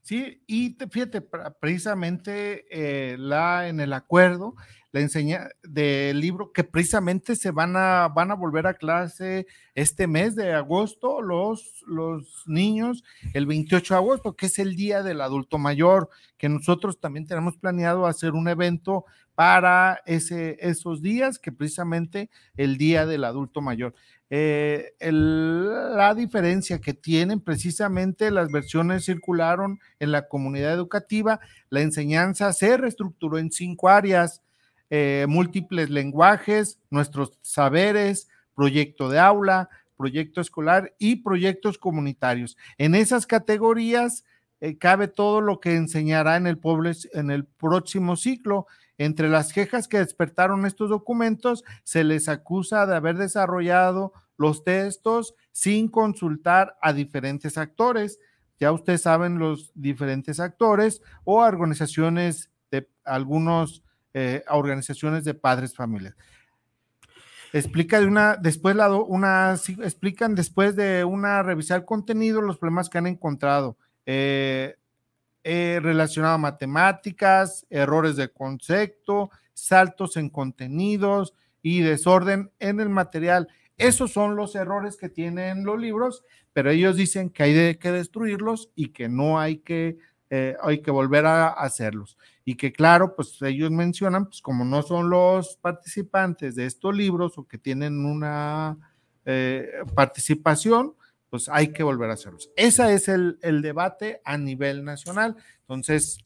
[0.02, 1.22] Sí, y te- fíjate,
[1.60, 4.56] precisamente eh, la, en el acuerdo,
[4.92, 10.08] la enseña del libro que precisamente se van a, van a volver a clase este
[10.08, 15.22] mes de agosto, los, los niños, el 28 de agosto, que es el día del
[15.22, 21.52] adulto mayor, que nosotros también tenemos planeado hacer un evento para ese, esos días, que
[21.52, 23.94] precisamente el día del adulto mayor.
[24.32, 31.39] Eh, la diferencia que tienen precisamente las versiones circularon en la comunidad educativa,
[31.70, 34.44] la enseñanza se reestructuró en cinco áreas,
[34.92, 42.56] eh, múltiples lenguajes, nuestros saberes, proyecto de aula, proyecto escolar y proyectos comunitarios.
[42.78, 44.24] En esas categorías
[44.62, 48.68] eh, cabe todo lo que enseñará en el, pueblo, en el próximo ciclo.
[49.00, 55.36] Entre las quejas que despertaron estos documentos, se les acusa de haber desarrollado los textos
[55.54, 58.20] sin consultar a diferentes actores.
[58.60, 63.84] Ya ustedes saben los diferentes actores o organizaciones de algunos
[64.14, 66.16] eh, organizaciones de padres familias.
[67.54, 72.98] Explica de una, después la, una, explican después de una revisar contenido los problemas que
[72.98, 73.78] han encontrado.
[74.06, 74.76] Eh,
[75.43, 83.47] eh, relacionado a matemáticas, errores de concepto, saltos en contenidos y desorden en el material.
[83.78, 88.69] Esos son los errores que tienen los libros, pero ellos dicen que hay que destruirlos
[88.75, 89.97] y que no hay que,
[90.30, 92.17] eh, hay que volver a hacerlos.
[92.43, 97.38] Y que claro, pues ellos mencionan, pues como no son los participantes de estos libros
[97.38, 98.78] o que tienen una
[99.23, 100.95] eh, participación,
[101.30, 102.50] pues hay que volver a hacerlos.
[102.56, 105.36] Ese es el, debate a nivel nacional.
[105.62, 106.20] Entonces,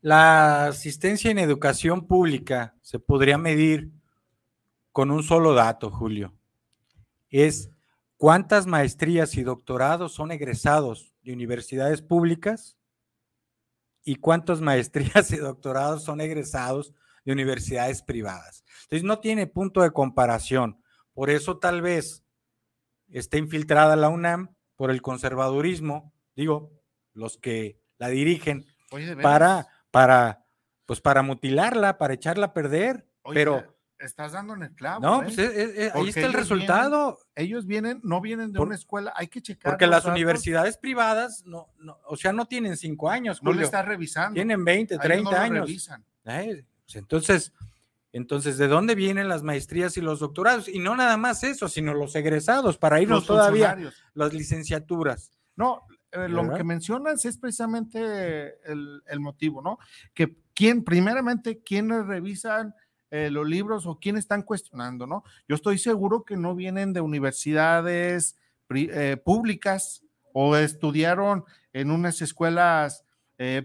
[0.00, 3.90] La asistencia en educación pública se podría medir
[4.92, 6.34] con un solo dato, Julio.
[7.30, 7.70] Es
[8.18, 12.76] cuántas maestrías y doctorados son egresados de universidades públicas
[14.04, 16.92] y cuántas maestrías y doctorados son egresados
[17.24, 18.62] de universidades privadas.
[18.82, 20.82] Entonces no tiene punto de comparación.
[21.14, 22.23] Por eso tal vez
[23.18, 26.70] esté infiltrada la UNAM por el conservadurismo, digo,
[27.12, 30.44] los que la dirigen oye, para, para,
[30.86, 33.06] pues para mutilarla, para echarla a perder.
[33.22, 35.00] oye, pero estás dando en el clavo.
[35.00, 35.24] no, ¿eh?
[35.24, 37.18] pues es- es- es- ahí está el resultado.
[37.36, 39.72] Ellos vienen, no vienen de Por- una escuela, hay que checar.
[39.72, 43.54] Porque las datos, universidades privadas, no, no, o sea, no tienen cinco años, no le
[43.54, 44.34] Julio, está revisando.
[44.34, 45.66] tienen 20, a ellos 30 no años.
[45.68, 46.04] revisan.
[46.24, 47.52] Eh, pues entonces,
[48.14, 50.68] entonces, ¿de dónde vienen las maestrías y los doctorados?
[50.68, 53.76] Y no nada más eso, sino los egresados, para irnos Los todavía
[54.14, 55.32] las licenciaturas.
[55.56, 56.58] No, eh, lo ¿Verdad?
[56.58, 59.78] que mencionas es precisamente el, el motivo, ¿no?
[60.14, 62.72] Que quién, primeramente, quiénes revisan
[63.10, 65.24] eh, los libros o quiénes están cuestionando, ¿no?
[65.48, 68.36] Yo estoy seguro que no vienen de universidades
[68.70, 73.04] eh, públicas o estudiaron en unas escuelas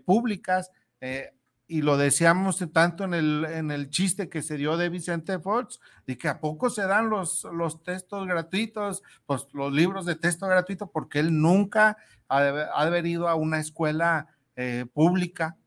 [0.05, 0.71] públicas.
[1.01, 1.31] eh,
[1.71, 5.79] y lo decíamos tanto en el, en el chiste que se dio de Vicente Fox,
[6.07, 10.47] de que a poco se dan los, los textos gratuitos, pues los libros de texto
[10.47, 11.95] gratuito, porque él nunca
[12.27, 12.39] ha,
[12.73, 15.57] haber ido a una escuela eh, pública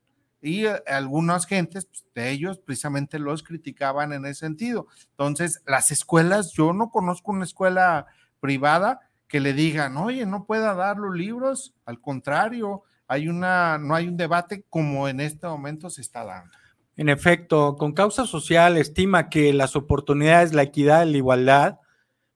[0.41, 4.87] y eh, algunas gentes pues, de ellos precisamente los criticaban en ese sentido.
[5.11, 8.07] Entonces, las escuelas, yo no conozco una escuela
[8.41, 8.99] privada
[9.29, 14.07] que le digan, oye, no pueda dar los libros, al contrario, hay una, no hay
[14.07, 16.51] un debate como en este momento se está dando.
[16.95, 21.79] En efecto, con causa social estima que las oportunidades, la equidad la igualdad,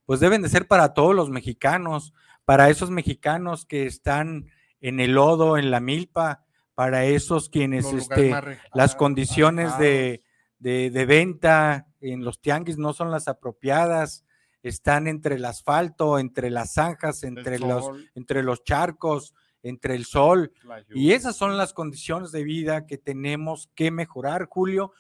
[0.06, 2.14] pues deben de ser para todos los mexicanos,
[2.46, 4.48] para esos mexicanos que están
[4.82, 6.44] en el lodo, en la milpa,
[6.74, 8.34] para esos quienes este,
[8.74, 10.24] las condiciones de,
[10.60, 14.26] de, venta en los tianguis no son las apropiadas,
[14.64, 19.34] están entre el asfalto, entre las zanjas, entre, los, entre los charcos,
[19.64, 20.54] entre el sol.
[20.90, 24.92] Y esas son las condiciones de vida que tenemos que mejorar, Julio,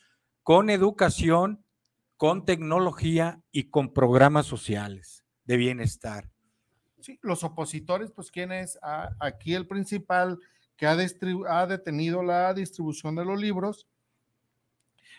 [0.43, 1.63] con educación,
[2.17, 6.29] con tecnología y con programas sociales de bienestar.
[6.99, 10.39] Sí, los opositores, pues, ¿quién es ah, aquí el principal
[10.75, 10.97] que ha,
[11.49, 13.87] ha detenido la distribución de los libros?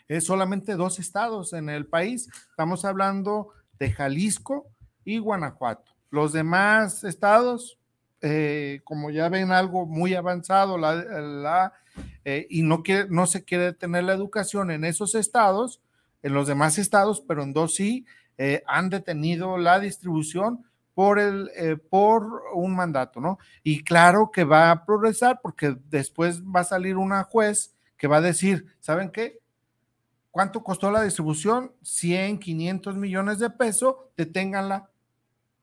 [0.07, 2.29] Es solamente dos estados en el país.
[2.49, 4.67] Estamos hablando de Jalisco
[5.05, 5.93] y Guanajuato.
[6.09, 7.79] Los demás estados,
[8.21, 10.77] eh, como ya ven algo muy avanzado
[12.25, 15.81] eh, y no, se quiere tener la educación en esos estados,
[16.21, 18.05] en los demás estados, pero en dos sí,
[18.37, 21.19] eh, han detenido la distribución por,
[21.89, 23.39] por un mandato, ¿no?
[23.63, 28.17] Y claro que va a progresar porque después va a salir una juez que va
[28.17, 29.39] a decir, ¿saben qué?
[30.29, 31.71] ¿Cuánto costó la distribución?
[31.83, 34.89] 100, 500 millones de pesos, deténganla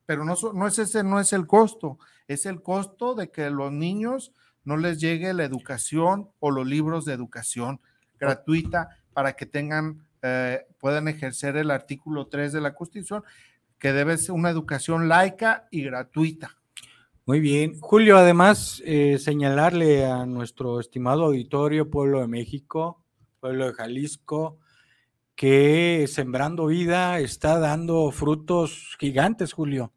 [0.07, 1.99] pero no, no es ese, no es el costo,
[2.29, 4.33] es el costo de que los niños
[4.65, 7.81] no les llegue la educación o los libros de educación
[8.19, 13.23] gratuita para que tengan, eh, puedan ejercer el artículo 3 de la Constitución,
[13.79, 16.57] que debe ser una educación laica y gratuita.
[17.27, 17.79] Muy bien.
[17.81, 23.03] Julio, además, eh, señalarle a nuestro estimado auditorio, pueblo de México,
[23.41, 24.59] pueblo de Jalisco,
[25.35, 29.93] que Sembrando Vida está dando frutos gigantes, Julio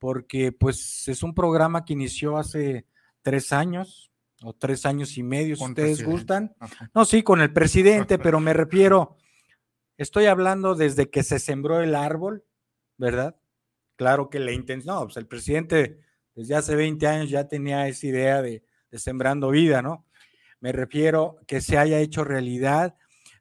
[0.00, 2.86] porque pues es un programa que inició hace
[3.22, 4.10] tres años
[4.42, 6.56] o tres años y medio, si ustedes gustan.
[6.94, 9.18] No, sí, con el presidente, pero me refiero,
[9.98, 12.44] estoy hablando desde que se sembró el árbol,
[12.96, 13.36] ¿verdad?
[13.96, 16.00] Claro que la intención, no, pues el presidente
[16.34, 20.06] desde hace 20 años ya tenía esa idea de, de sembrando vida, ¿no?
[20.60, 22.96] Me refiero que se haya hecho realidad,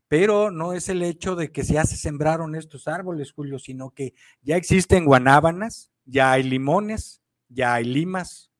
[0.09, 4.13] pero no es el hecho de que ya se sembraron estos árboles, Julio, sino que
[4.41, 8.51] ya existen guanábanas, ya hay limones, ya hay limas.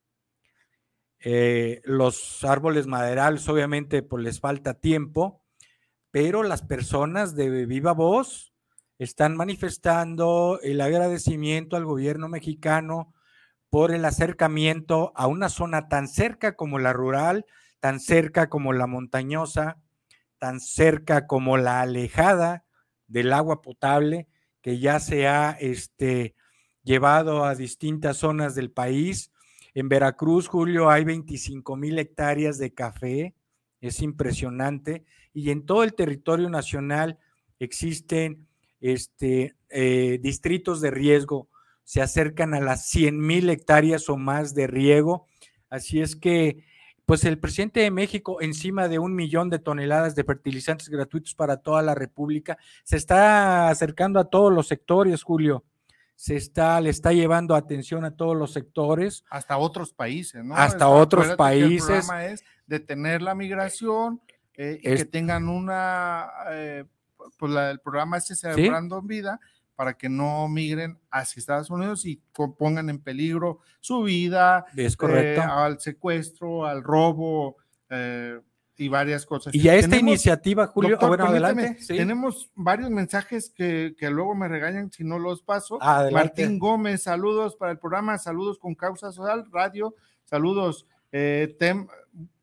[1.20, 5.44] Eh, los árboles maderales, obviamente, pues les falta tiempo,
[6.12, 8.54] pero las personas de viva voz
[9.00, 13.14] están manifestando el agradecimiento al gobierno mexicano
[13.70, 17.46] por el acercamiento a una zona tan cerca como la rural,
[17.80, 19.82] tan cerca como la montañosa,
[20.38, 22.66] tan cerca como la alejada
[23.08, 24.28] del agua potable,
[24.62, 26.36] que ya se ha este,
[26.84, 29.32] llevado a distintas zonas del país.
[29.74, 33.36] En Veracruz, Julio, hay 25 mil hectáreas de café,
[33.82, 37.20] es impresionante, y en todo el territorio nacional
[37.60, 38.48] existen
[38.82, 41.50] este, eh, distritos de riesgo,
[41.84, 45.28] se acercan a las 100 mil hectáreas o más de riego,
[45.70, 46.64] así es que
[47.06, 51.58] pues el presidente de México, encima de un millón de toneladas de fertilizantes gratuitos para
[51.58, 55.64] toda la República, se está acercando a todos los sectores, Julio
[56.20, 59.24] se está, le está llevando atención a todos los sectores.
[59.30, 60.54] Hasta otros países, ¿no?
[60.54, 61.90] Hasta otros países.
[61.90, 64.22] el programa es detener la migración
[64.56, 66.84] eh, y que tengan una, eh,
[67.38, 69.40] pues el programa este Celebrando en Vida
[69.76, 72.22] para que no migren hacia Estados Unidos y
[72.58, 74.66] pongan en peligro su vida.
[74.76, 75.40] Es correcto.
[75.40, 77.56] Eh, al secuestro, al robo,
[77.90, 78.42] eh,
[78.80, 79.54] y varias cosas.
[79.54, 81.78] Y a esta iniciativa, Julio, bueno, adelante.
[81.86, 85.78] Tenemos varios mensajes que, luego me regañan si no los paso.
[86.12, 90.88] Martín Gómez, saludos para el programa, saludos con Causa Social Radio, saludos.
[91.12, 91.58] Eh,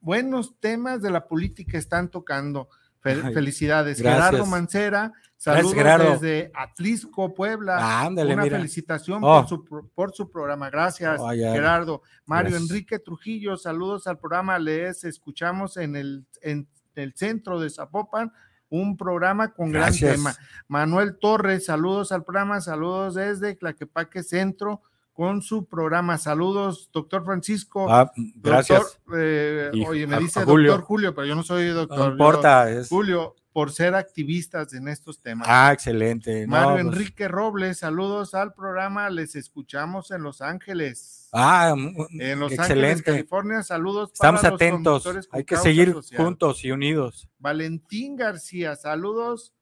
[0.00, 2.68] buenos temas de la política están tocando.
[3.00, 3.98] felicidades.
[3.98, 5.14] Gerardo Mancera,
[5.54, 7.76] saludos desde Atlisco, Puebla.
[7.80, 9.48] Ah, Una felicitación por, oh.
[9.48, 10.68] su, por su programa.
[10.70, 12.02] Gracias, Gerardo.
[12.26, 14.58] Mario Enrique Trujillo, saludos al programa.
[14.58, 18.32] Les escuchamos en el, en el centro de Zapopan
[18.68, 20.34] un programa con gran tema.
[20.66, 24.82] Manuel Torres, saludos al programa, saludos desde Claquepaque Centro,
[25.12, 26.18] con su programa.
[26.18, 27.86] Saludos, doctor Francisco.
[27.88, 28.98] Ah, gracias.
[29.14, 30.72] eh, Y oye, me a- dice a Julio.
[30.72, 31.96] doctor Julio, pero yo no soy doctor.
[31.98, 32.68] No yo- importa.
[32.70, 35.48] es- Julio, por ser activistas en estos temas.
[35.50, 36.46] Ah, excelente.
[36.46, 39.08] no, Mario pues- Enrique Robles, saludos al programa.
[39.08, 41.30] Les escuchamos en Los Ángeles.
[41.32, 43.02] Ah, mm, En Los Ángeles, excelente.
[43.04, 44.10] California, saludos.
[44.12, 45.08] Estamos para atentos.
[45.30, 46.22] Hay que seguir social.
[46.22, 47.30] juntos y unidos.
[47.38, 49.54] Valentín García, saludos.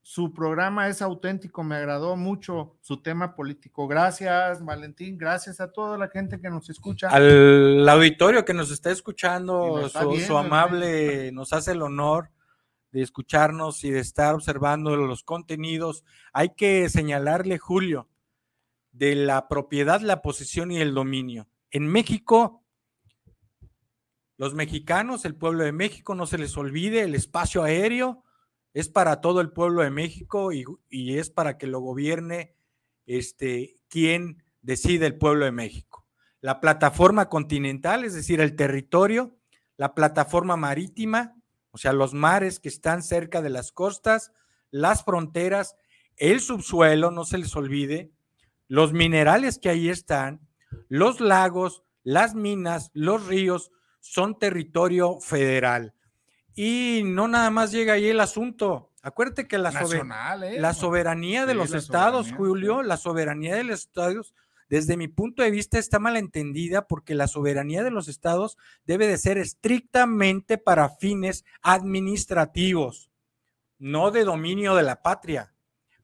[0.00, 3.88] Su programa es auténtico, me agradó mucho su tema político.
[3.88, 5.18] Gracias, Valentín.
[5.18, 7.10] Gracias a toda la gente que nos escucha.
[7.10, 12.30] Al auditorio que nos está escuchando, nos está su, amable, nos hace el honor
[12.92, 16.04] de escucharnos y de estar observando los contenidos.
[16.32, 18.08] Hay que señalarle, Julio,
[18.92, 21.48] de la propiedad, la posesión y el dominio.
[21.70, 22.64] En México,
[24.36, 28.24] los mexicanos, el pueblo de México, no se les olvide, el espacio aéreo
[28.72, 32.54] es para todo el pueblo de México y, y es para que lo gobierne
[33.06, 36.06] este, quien decide el pueblo de México.
[36.40, 39.36] La plataforma continental, es decir, el territorio,
[39.76, 41.39] la plataforma marítima,
[41.70, 44.32] o sea, los mares que están cerca de las costas,
[44.70, 45.76] las fronteras,
[46.16, 48.10] el subsuelo, no se les olvide,
[48.68, 50.40] los minerales que ahí están,
[50.88, 55.94] los lagos, las minas, los ríos, son territorio federal.
[56.54, 58.90] Y no nada más llega ahí el asunto.
[59.02, 60.60] Acuérdate que la, ¿eh?
[60.60, 64.34] la soberanía de Sí, los estados, Julio, la soberanía de los estados,
[64.70, 68.56] desde mi punto de vista está mal entendida porque la soberanía de los estados
[68.86, 73.10] debe de ser estrictamente para fines administrativos,
[73.78, 75.52] no de dominio de la patria.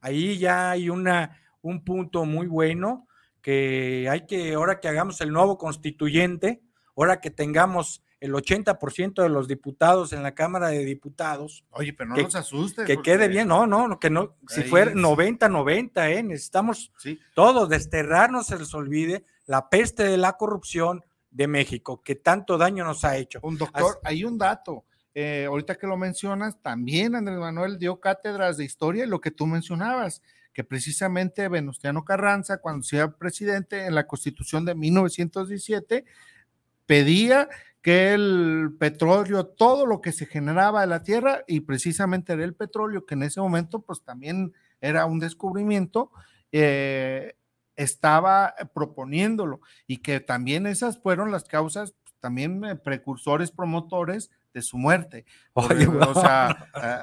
[0.01, 3.07] Ahí ya hay una, un punto muy bueno
[3.41, 6.61] que hay que, ahora que hagamos el nuevo constituyente,
[6.97, 12.09] ahora que tengamos el 80% de los diputados en la Cámara de Diputados, Oye, pero
[12.09, 12.85] no que- nos asustes.
[12.85, 16.23] que porque- quede bien, no, no, que no, si fuera es- 90-90, ¿eh?
[16.23, 22.15] necesitamos Sí, todos desterrarnos, se les olvide, la peste de la corrupción de México, que
[22.15, 23.39] tanto daño nos ha hecho.
[23.43, 24.83] un doctor, hay un dato.
[25.19, 29.31] eh, ahorita que lo mencionas, también Andrés Manuel dio cátedras de historia y lo que
[29.31, 30.21] tú mencionabas,
[30.53, 36.05] que precisamente Venustiano Carranza, cuando sea presidente en la constitución de 1917,
[36.85, 37.49] pedía
[37.87, 42.53] que el petróleo, todo lo que se generaba de la tierra, y precisamente era el
[42.53, 46.11] petróleo, que en ese momento pues también era un descubrimiento,
[46.51, 47.37] eh,
[47.77, 54.61] estaba proponiéndolo y que también esas fueron las causas, pues, también eh, precursores, promotores de
[54.63, 55.25] su muerte.
[55.53, 56.99] Oye, o sea, eh,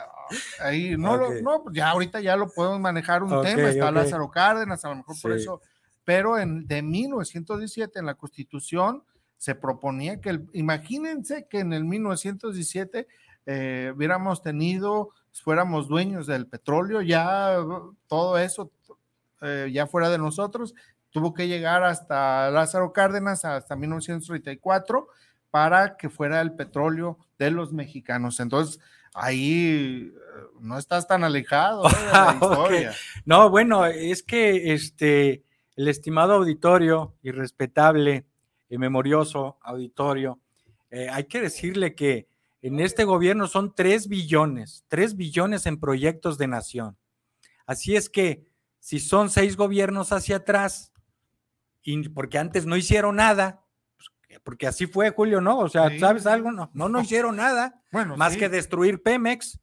[0.60, 1.34] ahí no, lo- Ok.
[1.42, 3.90] no, pues, ya ahorita ya lo podemos manejar un tema, está.
[3.90, 5.62] Lázaro Cárdenas, a lo mejor por eso,
[6.04, 9.02] pero en, de 1917 en la Constitución
[9.44, 13.06] se proponía que, el- imagínense que en el 1917
[13.44, 18.70] eh, hubiéramos tenido, fuéramos dueños del petróleo, ya uh, todo eso
[19.42, 20.74] eh, ya fuera de nosotros,
[21.10, 25.08] tuvo que llegar hasta Lázaro Cárdenas, hasta 1934,
[25.50, 28.40] para que fuera el petróleo de los mexicanos.
[28.40, 28.80] Entonces,
[29.12, 30.18] ahí eh,
[30.60, 31.90] no estás tan alejado ¿eh?
[32.06, 32.92] de la historia.
[33.26, 35.42] No, bueno, es que este,
[35.76, 38.24] el estimado auditorio y respetable
[38.68, 40.40] y memorioso auditorio,
[40.90, 42.28] eh, hay que decirle que
[42.62, 46.96] en este gobierno son 3 billones, 3 billones en proyectos de nación.
[47.66, 48.46] Así es que
[48.78, 50.92] si son seis gobiernos hacia atrás,
[51.82, 53.64] y porque antes no hicieron nada,
[53.96, 55.58] pues, porque así fue, Julio, ¿no?
[55.58, 55.98] O sea, Sí.
[55.98, 56.52] ¿sabes algo?
[56.52, 59.58] No, no, no hicieron nada, Bueno, más sí, que destruir Pemex,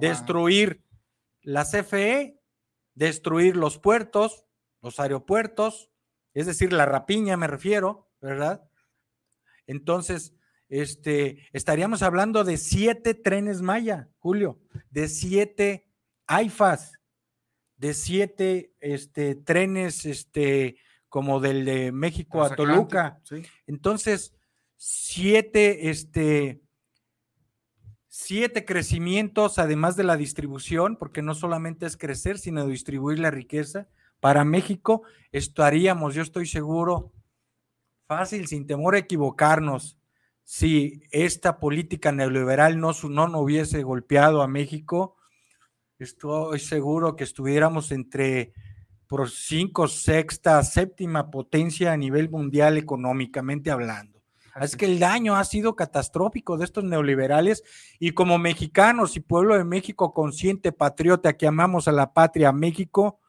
[0.00, 0.82] destruir
[1.42, 2.38] la CFE,
[2.94, 4.44] destruir los puertos,
[4.82, 5.90] los aeropuertos,
[6.34, 8.68] es decir, la rapiña me refiero, ¿verdad?
[9.66, 10.34] Entonces,
[10.68, 14.60] este, estaríamos hablando de siete trenes Maya, Julio,
[14.90, 15.88] de siete
[16.26, 16.98] AIFAS,
[17.76, 20.76] de siete este, trenes este,
[21.08, 23.20] como del de México a Toluca.
[23.24, 23.42] sí.
[23.66, 24.34] Entonces,
[24.76, 26.60] siete, este,
[28.08, 33.88] siete crecimientos, además de la distribución, porque no solamente es crecer, sino distribuir la riqueza.
[34.20, 37.12] Para México estaríamos, yo estoy seguro,
[38.08, 39.98] fácil, sin temor a equivocarnos,
[40.42, 45.16] si esta política neoliberal no, no, no hubiese golpeado a México,
[45.98, 48.54] estoy seguro que estuviéramos entre
[49.06, 54.22] por cinco, sexta, séptima potencia a nivel mundial económicamente hablando.
[54.58, 57.62] Es que el daño ha sido catastrófico de estos neoliberales
[57.98, 63.20] y como mexicanos y pueblo de México consciente, patriota, que amamos a la patria México,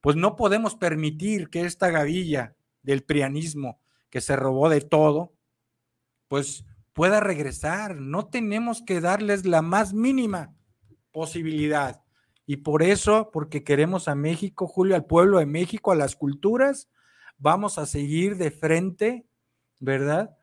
[0.00, 3.80] pues no podemos permitir que esta gavilla del prianismo
[4.10, 5.34] que se robó de todo,
[6.28, 7.96] pues pueda regresar.
[7.96, 10.54] No tenemos que darles la más mínima
[11.12, 12.02] posibilidad.
[12.46, 16.88] Y por eso, porque queremos a México, Julio, al pueblo de México, a las culturas,
[17.38, 19.26] vamos a seguir de frente,
[19.78, 20.36] ¿verdad?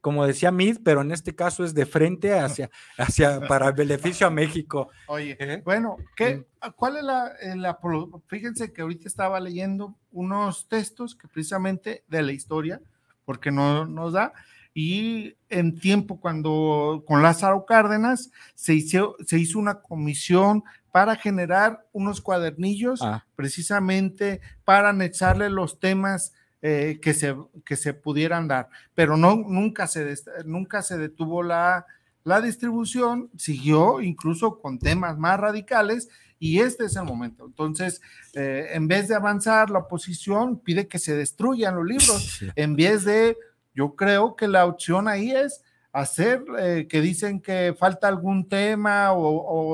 [0.00, 4.26] Como decía Mid, pero en este caso es de frente hacia, hacia para el beneficio
[4.26, 4.90] a México.
[5.06, 5.62] Oye, ¿Eh?
[5.64, 6.44] bueno, ¿qué.
[6.76, 7.78] ¿cuál es la, eh, la
[8.26, 12.80] Fíjense que ahorita estaba leyendo unos textos que precisamente de la historia,
[13.24, 14.32] porque no nos da,
[14.74, 21.86] y en tiempo cuando con Lázaro Cárdenas se hizo, se hizo una comisión para generar
[21.92, 23.24] unos cuadernillos Ah.
[23.36, 29.86] precisamente para anexarle los temas eh, que, se, que se pudieran dar, pero no, nunca,
[29.86, 30.14] se,
[30.46, 31.84] nunca se detuvo la,
[32.24, 36.08] la distribución, siguió incluso con temas más radicales
[36.44, 37.46] y este es el momento.
[37.46, 38.02] Entonces,
[38.34, 42.48] eh, en vez de avanzar, la oposición pide que se destruyan los libros, Sí.
[42.54, 43.36] en vez de,
[43.74, 49.12] yo creo que la opción ahí es hacer eh, que dicen que falta algún tema
[49.12, 49.22] o,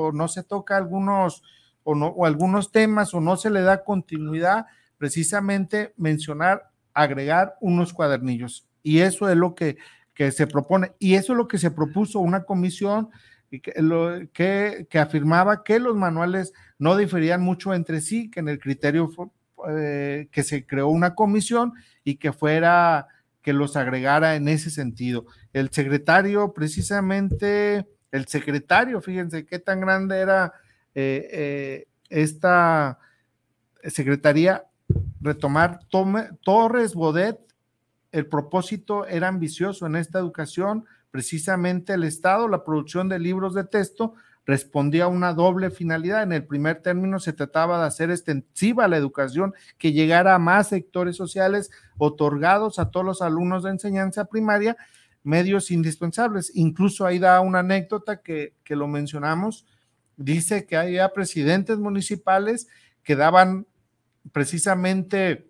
[0.07, 1.43] o no se toca algunos
[1.83, 4.65] o, no, o algunos temas o no se le da continuidad,
[4.97, 8.65] precisamente mencionar, agregar unos cuadernillos.
[8.81, 9.77] Y eso es lo que,
[10.13, 10.93] que se propone.
[10.99, 13.09] Y eso es lo que se propuso una comisión
[13.59, 19.09] que, que afirmaba que los manuales no diferían mucho entre sí, que en el criterio
[19.09, 19.27] fue,
[19.69, 21.73] eh, que se creó una comisión
[22.03, 23.07] y que fuera
[23.41, 25.25] que los agregara en ese sentido.
[25.51, 30.53] El secretario, precisamente, el secretario, fíjense qué tan grande era
[30.95, 32.99] eh, eh, esta
[33.83, 34.65] secretaría,
[35.21, 37.39] retomar Tome- Torres Bodet,
[38.11, 43.65] el propósito era ambicioso en esta educación, precisamente el Estado, la producción de libros de
[43.65, 44.13] texto
[44.45, 46.23] respondía a una doble finalidad.
[46.23, 50.69] En el primer término se trataba de hacer extensiva la educación, que llegara a más
[50.69, 54.77] sectores sociales otorgados a todos los alumnos de enseñanza primaria,
[55.23, 56.51] medios indispensables.
[56.55, 59.65] Incluso ahí da una anécdota que, que lo mencionamos,
[60.17, 62.67] dice que había presidentes municipales
[63.03, 63.67] que daban
[64.31, 65.47] precisamente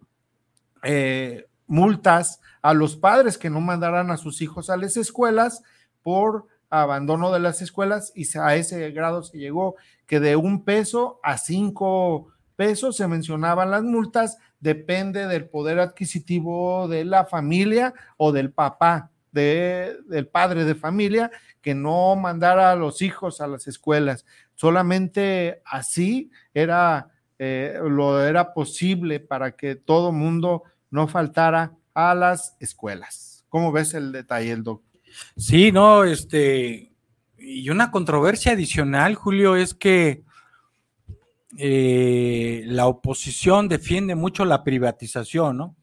[0.84, 5.64] eh, multas a los padres que no mandaran a sus hijos a las escuelas
[6.04, 11.22] por abandono de las escuelas y a ese grado se llegó que de un peso
[11.24, 18.34] a cinco pesos se mencionaban las multas, depende del poder adquisitivo de la familia o
[18.34, 23.68] del papá, de, del padre de familia, que no mandara a los hijos a las
[23.68, 24.26] escuelas.
[24.56, 32.56] Solamente así era, eh, lo era posible para que todo mundo no faltara a las
[32.60, 33.46] escuelas.
[33.50, 35.02] ¿Cómo ves el detalle, el doctor?
[35.36, 36.94] Sí, no, este,
[37.38, 40.24] y una controversia adicional, Julio, es que
[41.58, 45.76] eh, la oposición defiende mucho la privatización, ¿no?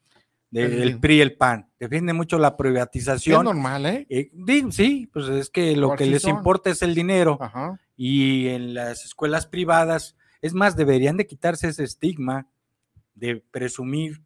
[0.51, 0.99] Del Sí.
[0.99, 3.45] PRI y el PAN, defiende mucho la Es privatización.
[3.45, 4.07] normal, ¿eh?
[4.09, 4.31] Eh,
[4.71, 6.37] sí, pues es que lo que sí les son.
[6.37, 7.79] importa es el dinero Ajá.
[7.99, 12.47] y en las escuelas privadas, es más, deberían de quitarse ese estigma
[13.15, 14.23] de presumir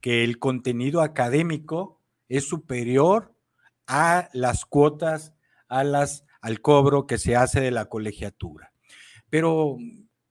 [0.00, 3.34] que el contenido académico es superior
[3.86, 5.34] a las cuotas,
[5.68, 8.72] a las, al cobro que se hace de la colegiatura.
[9.30, 9.76] Pero,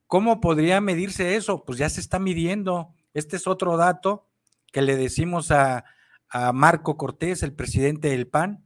[0.08, 1.66] ¿cómo podría medirse eso?
[1.66, 2.94] Pues ya se está midiendo.
[3.14, 4.28] Este es otro dato
[4.72, 5.86] que le decimos a,
[6.30, 8.64] a Marco Cortés, el presidente del PAN,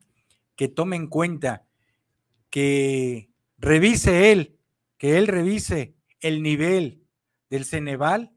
[0.56, 1.66] que tome en cuenta
[2.50, 4.58] que revise él,
[4.98, 7.04] que él revise el nivel
[7.50, 8.37] del Ceneval,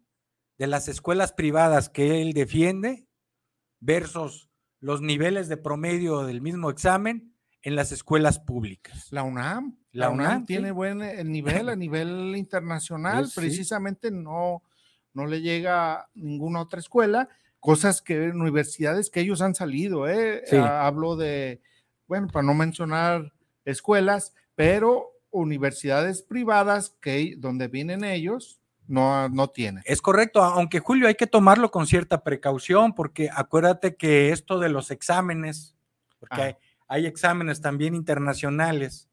[0.61, 3.07] de las escuelas privadas que él defiende,
[3.81, 9.11] versus los niveles de promedio del mismo examen en las escuelas públicas.
[9.11, 9.79] La UNAM.
[9.91, 10.73] La La, UNAM, UNAM, tiene sí.
[10.73, 13.41] buen eh, el nivel a nivel internacional, sí.
[13.41, 14.63] precisamente no,
[15.15, 20.11] no le llega a ninguna otra escuela, cosas que en universidades que ellos han salido,
[20.11, 20.43] ¿eh?
[20.45, 20.57] Sí.
[20.57, 21.63] Hablo de,
[22.07, 23.33] bueno, para no mencionar
[23.65, 28.60] escuelas, pero universidades privadas que donde vienen ellos
[28.91, 29.83] no, no tienen.
[29.87, 34.69] Es correcto, aunque Julio hay que tomarlo con cierta precaución, porque acuérdate que esto de
[34.69, 35.77] los exámenes,
[36.19, 36.45] porque Ah.
[36.45, 36.55] hay,
[36.89, 39.09] hay exámenes también internacionales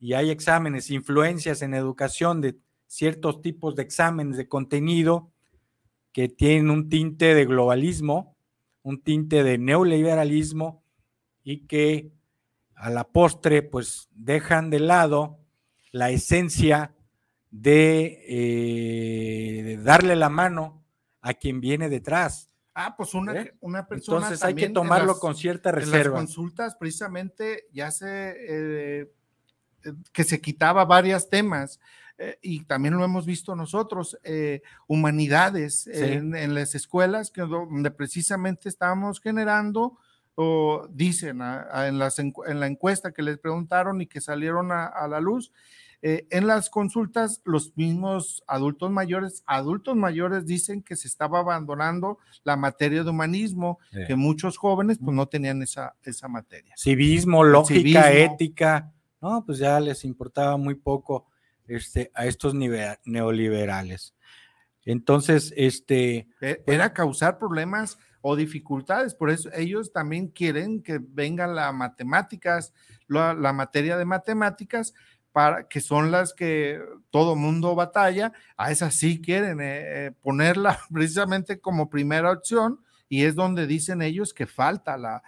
[0.00, 5.30] y hay exámenes, influencias en educación de ciertos tipos de exámenes de contenido
[6.12, 8.36] que tienen un tinte de globalismo,
[8.82, 10.82] un tinte de neoliberalismo
[11.44, 12.10] y que
[12.74, 15.38] a la postre pues dejan de lado
[15.92, 16.94] la esencia
[17.50, 20.84] de, eh, de darle la mano
[21.20, 22.48] a quien viene detrás.
[22.74, 23.54] Ah, pues una, ¿Eh?
[23.60, 24.18] una persona.
[24.18, 26.18] Entonces hay que tomarlo las- con cierta en las reserva.
[26.18, 29.12] consultas precisamente ya se eh,
[29.84, 31.80] eh, que se quitaba varios temas
[32.18, 34.16] eh, y también lo hemos visto nosotros
[34.86, 39.98] humanidades en, en las escuelas que donde precisamente estábamos generando
[40.34, 44.20] o dicen a- a- en, las encu- en la encuesta que les preguntaron y que
[44.20, 45.52] salieron a, a la luz
[46.00, 52.18] eh, en las consultas, los mismos adultos mayores, adultos mayores dicen que se estaba abandonando
[52.44, 56.74] la materia de humanismo, que muchos jóvenes pues no tenían esa, esa materia.
[56.76, 61.26] Civismo, lógica, ética, no, pues ya les importaba muy poco
[61.66, 64.14] este, a estos neoliberales.
[64.84, 66.28] Entonces, este...
[66.40, 72.72] E, era causar problemas o dificultades, por eso ellos también quieren que vengan las matemáticas,
[73.06, 74.94] la, la materia de matemáticas,
[75.38, 76.80] para, que son las que
[77.10, 83.22] todo mundo batalla, a esas sí quieren eh, eh, ponerla precisamente como primera opción y
[83.22, 85.22] es donde dicen ellos que falta la,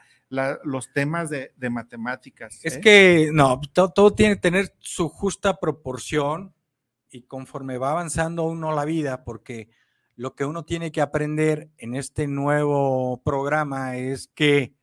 [0.64, 2.58] los temas de, matemáticas.
[2.64, 2.80] Es ¿eh?
[2.80, 6.54] que no, todo, tiene que tener su justa proporción
[7.08, 9.70] y conforme va avanzando uno la vida, porque
[10.16, 14.74] lo que uno tiene que aprender en este nuevo programa es que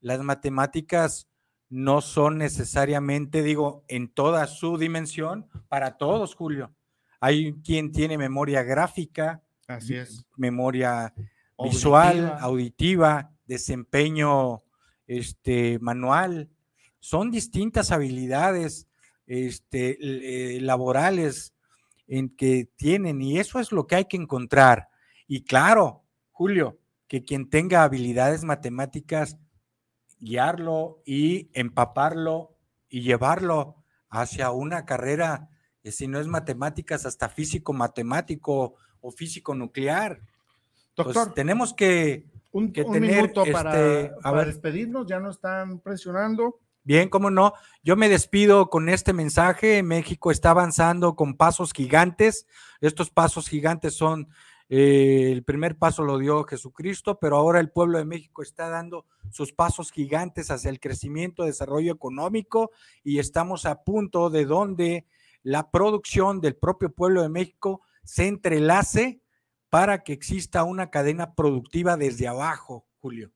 [0.00, 1.28] las matemáticas
[1.70, 6.74] no son necesariamente, digo, en toda su dimensión para todos, Julio.
[7.20, 10.26] Hay quien tiene memoria gráfica, Así es.
[10.36, 11.14] memoria
[11.62, 14.62] visual, auditiva, desempeño
[15.06, 16.50] este, manual.
[16.98, 18.88] Son distintas habilidades
[19.26, 19.96] este,
[20.56, 21.54] eh, laborales
[22.08, 24.88] en que tienen y eso es lo que hay que encontrar.
[25.28, 29.36] Y claro, Julio, que quien tenga habilidades matemáticas
[30.20, 32.56] guiarlo y empaparlo
[32.88, 33.76] y llevarlo
[34.08, 35.48] hacia una carrera,
[35.82, 40.20] eh, si no es matemáticas, hasta físico matemático o físico nuclear.
[40.94, 46.60] Pues, Doctor, tenemos que, un, minuto para, este, despedirnos, ya nos están presionando.
[46.82, 47.52] Bien, cómo no.
[47.82, 49.82] Yo me despido con este mensaje.
[49.82, 52.46] México está avanzando con pasos gigantes.
[52.80, 54.28] Estos pasos gigantes son
[54.72, 59.04] eh, el primer paso lo dio Jesucristo, pero ahora el pueblo de México está dando
[59.30, 62.70] sus pasos gigantes hacia el crecimiento, desarrollo económico
[63.02, 65.06] y estamos a punto de donde
[65.42, 69.20] la producción del propio pueblo de México se entrelace
[69.70, 73.32] para que exista una cadena productiva desde abajo, Julio.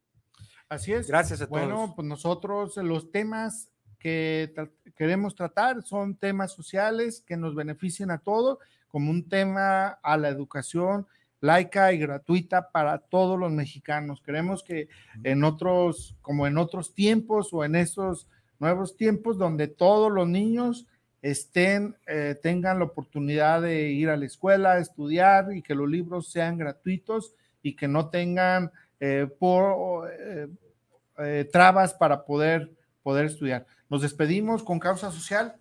[0.69, 1.09] Así es.
[1.09, 1.61] Gracias a todos.
[1.61, 4.55] Bueno, pues nosotros los temas que
[4.95, 10.29] queremos tratar son temas sociales que nos beneficien a todos, como un tema a la
[10.29, 11.09] educación,
[11.45, 14.23] laica y gratuita para todos los mexicanos.
[14.23, 14.89] Queremos que
[15.25, 18.29] en otros, como en otros tiempos o en estos
[18.59, 20.87] nuevos tiempos, donde todos los niños
[21.21, 26.33] estén, eh, tengan la oportunidad de ir a la escuela, estudiar y que los libros
[26.33, 32.73] sean gratuitos y que no tengan eh, por, eh, trabas para poder,
[33.03, 33.67] poder estudiar.
[33.91, 35.57] Nos despedimos con causa social.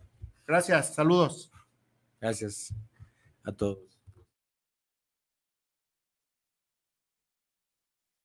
[0.47, 1.51] Gracias, saludos.
[2.21, 2.73] Gracias
[3.43, 3.92] a todos.